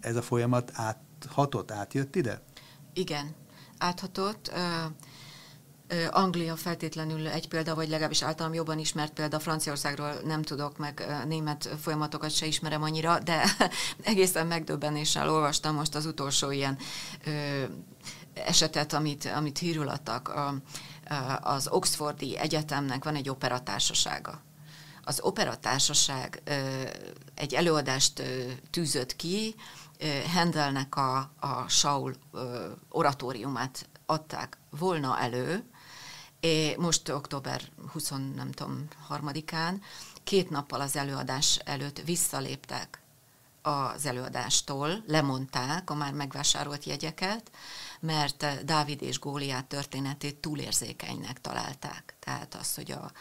[0.00, 2.42] ez a folyamat áthatott, átjött ide?
[2.92, 3.34] Igen,
[3.78, 4.52] áthatott.
[6.10, 11.68] Anglia feltétlenül egy példa, vagy legalábbis általam jobban ismert példa, Franciaországról nem tudok, meg német
[11.80, 13.42] folyamatokat se ismerem annyira, de
[14.02, 16.78] egészen megdöbbenéssel olvastam most az utolsó ilyen
[17.24, 17.62] ö,
[18.34, 20.28] esetet, amit, amit hírül adtak.
[20.28, 20.54] A,
[21.40, 24.40] az Oxfordi Egyetemnek van egy operatársasága.
[25.04, 26.82] Az operatársaság ö,
[27.34, 29.54] egy előadást ö, tűzött ki,
[30.34, 32.14] Handelnek a, a Saul
[32.88, 35.69] oratóriumát adták volna elő,
[36.40, 37.62] É, most október
[37.92, 39.82] 20, nem tudom, harmadikán,
[40.24, 43.00] két nappal az előadás előtt visszaléptek
[43.62, 47.50] az előadástól, lemondták a már megvásárolt jegyeket,
[48.00, 52.14] mert Dávid és Góliát történetét túlérzékenynek találták.
[52.18, 53.12] Tehát az, hogy a,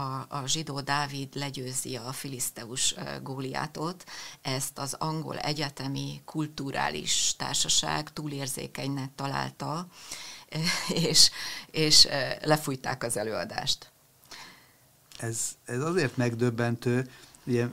[0.00, 4.04] a, a zsidó Dávid legyőzi a filiszteus Góliátot,
[4.42, 9.86] ezt az angol egyetemi kulturális társaság túlérzékenynek találta,
[11.08, 11.30] és,
[11.70, 12.08] és
[12.42, 13.90] lefújták az előadást.
[15.18, 17.10] Ez, ez azért megdöbbentő,
[17.44, 17.66] ugye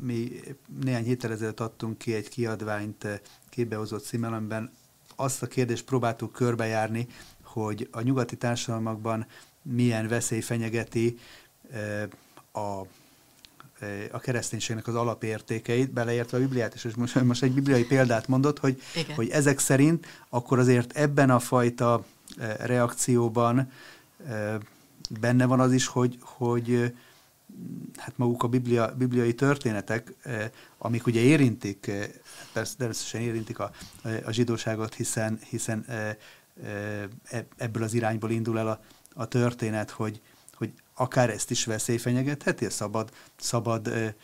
[0.00, 0.40] mi
[0.82, 3.06] néhány héttel ezelőtt adtunk ki egy kiadványt
[3.48, 4.72] képbehozott címelemben,
[5.16, 7.06] azt a kérdést próbáltuk körbejárni,
[7.42, 9.26] hogy a nyugati társadalmakban
[9.62, 11.18] milyen veszély fenyegeti
[12.52, 12.80] a
[14.12, 18.58] a kereszténységnek az alapértékeit, beleértve a Bibliát is, és most, most egy bibliai példát mondott,
[18.58, 18.82] hogy,
[19.14, 22.04] hogy ezek szerint akkor azért ebben a fajta
[22.58, 23.70] reakcióban
[25.20, 26.94] benne van az is, hogy, hogy
[27.96, 30.12] hát maguk a biblia, bibliai történetek,
[30.78, 31.90] amik ugye érintik,
[32.52, 33.70] persze természetesen érintik a,
[34.24, 35.86] a zsidóságot, hiszen, hiszen
[37.56, 38.80] ebből az irányból indul el a,
[39.14, 40.20] a történet, hogy
[40.94, 44.14] akár ezt is veszély fenyegetheti, szabad, szabad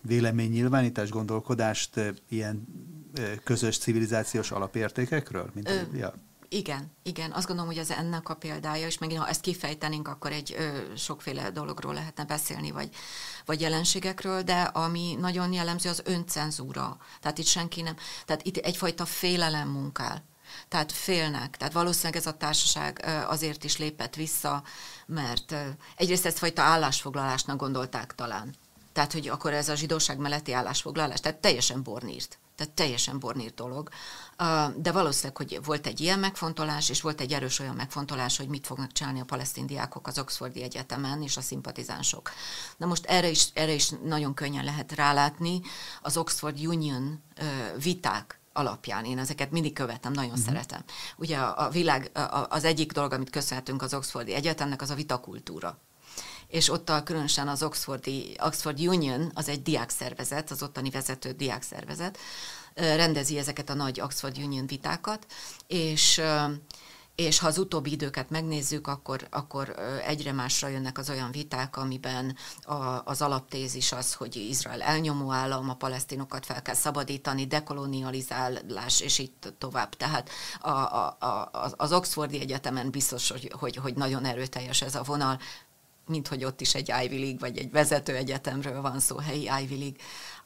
[0.00, 2.66] véleménynyilvánítás, gondolkodást ilyen
[3.44, 5.50] közös civilizációs alapértékekről?
[5.54, 6.14] Mint Ö, ja.
[6.50, 7.30] Igen, igen.
[7.30, 10.78] Azt gondolom, hogy ez ennek a példája, és megint ha ezt kifejtenénk, akkor egy ö,
[10.96, 12.88] sokféle dologról lehetne beszélni, vagy,
[13.44, 16.96] vagy jelenségekről, de ami nagyon jellemző, az öncenzúra.
[17.20, 20.24] Tehát itt senki nem, tehát itt egyfajta félelem munkál.
[20.68, 21.56] Tehát félnek.
[21.56, 24.62] Tehát valószínűleg ez a társaság azért is lépett vissza,
[25.06, 25.54] mert
[25.96, 28.54] egyrészt ezt fajta állásfoglalásnak gondolták talán.
[28.92, 32.38] Tehát, hogy akkor ez a zsidóság melletti állásfoglalás, tehát teljesen bornírt.
[32.56, 33.88] Tehát teljesen bornírt dolog.
[34.76, 38.66] De valószínűleg, hogy volt egy ilyen megfontolás, és volt egy erős olyan megfontolás, hogy mit
[38.66, 42.30] fognak csinálni a palesztin diákok az Oxfordi Egyetemen, és a szimpatizánsok.
[42.76, 45.60] Na most erre is, erre is nagyon könnyen lehet rálátni.
[46.02, 47.22] Az Oxford Union
[47.82, 49.04] viták alapján.
[49.04, 50.46] Én ezeket mindig követem, nagyon uh-huh.
[50.46, 50.84] szeretem.
[51.16, 54.94] Ugye a, a világ, a, az egyik dolog, amit köszönhetünk az Oxfordi Egyetemnek, az a
[54.94, 55.78] vitakultúra
[56.48, 62.18] és ott a, különösen az Oxfordi, Oxford Union, az egy diákszervezet, az ottani vezető diákszervezet,
[62.74, 65.26] rendezi ezeket a nagy Oxford Union vitákat,
[65.66, 66.20] és
[67.18, 69.74] és ha az utóbbi időket megnézzük, akkor, akkor
[70.06, 75.70] egyre másra jönnek az olyan viták, amiben a, az alaptézis az, hogy Izrael elnyomó állam,
[75.70, 79.94] a palesztinokat fel kell szabadítani, dekolonializálás, és itt tovább.
[79.94, 85.02] Tehát a, a, a, az Oxfordi Egyetemen biztos, hogy, hogy, hogy nagyon erőteljes ez a
[85.02, 85.40] vonal,
[86.06, 89.78] mint hogy ott is egy Ivy League, vagy egy vezető egyetemről van szó, helyi Ivy
[89.78, 89.98] League.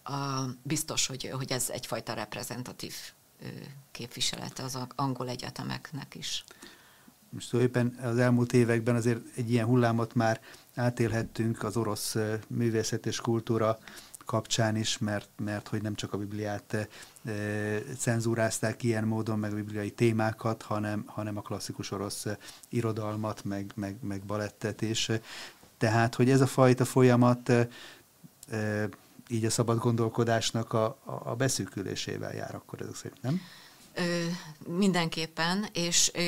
[0.03, 2.95] A, biztos, hogy, hogy ez egyfajta reprezentatív
[3.91, 6.45] képviselete az angol egyetemeknek is.
[7.29, 10.41] Most tulajdonképpen az elmúlt években azért egy ilyen hullámot már
[10.75, 12.17] átélhettünk az orosz
[12.47, 13.79] művészet és kultúra
[14.25, 16.89] kapcsán is, mert, mert hogy nem csak a Bibliát e,
[17.99, 22.27] cenzúrázták ilyen módon, meg a bibliai témákat, hanem, hanem a klasszikus orosz
[22.69, 25.13] irodalmat, meg, meg, meg balettet, és
[25.79, 27.69] tehát, hogy ez a fajta folyamat e,
[29.33, 33.41] így a szabad gondolkodásnak a, a beszűkülésével jár akkor ezek szerint, nem?
[33.95, 34.25] Ö,
[34.67, 36.21] mindenképpen, és ö,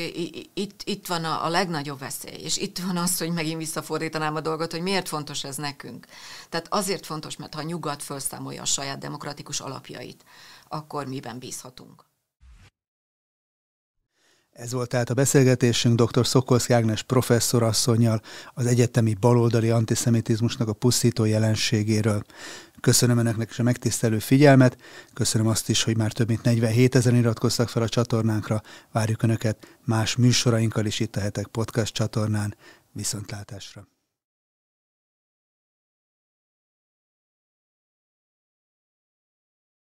[0.55, 4.41] itt, itt van a, a legnagyobb veszély, és itt van az, hogy megint visszafordítanám a
[4.41, 6.07] dolgot, hogy miért fontos ez nekünk.
[6.49, 10.25] Tehát azért fontos, mert ha a nyugat felszámolja a saját demokratikus alapjait,
[10.69, 12.05] akkor miben bízhatunk.
[14.55, 16.27] Ez volt tehát a beszélgetésünk dr.
[16.27, 18.21] Szokolszki Ágnes professzorasszonyjal
[18.55, 22.25] az egyetemi baloldali antiszemitizmusnak a pusztító jelenségéről.
[22.81, 24.77] Köszönöm önöknek is a megtisztelő figyelmet,
[25.15, 29.79] köszönöm azt is, hogy már több mint 47 ezer iratkoztak fel a csatornánkra, várjuk önöket
[29.85, 32.57] más műsorainkkal is itt a Hetek Podcast csatornán.
[32.93, 33.94] Viszontlátásra!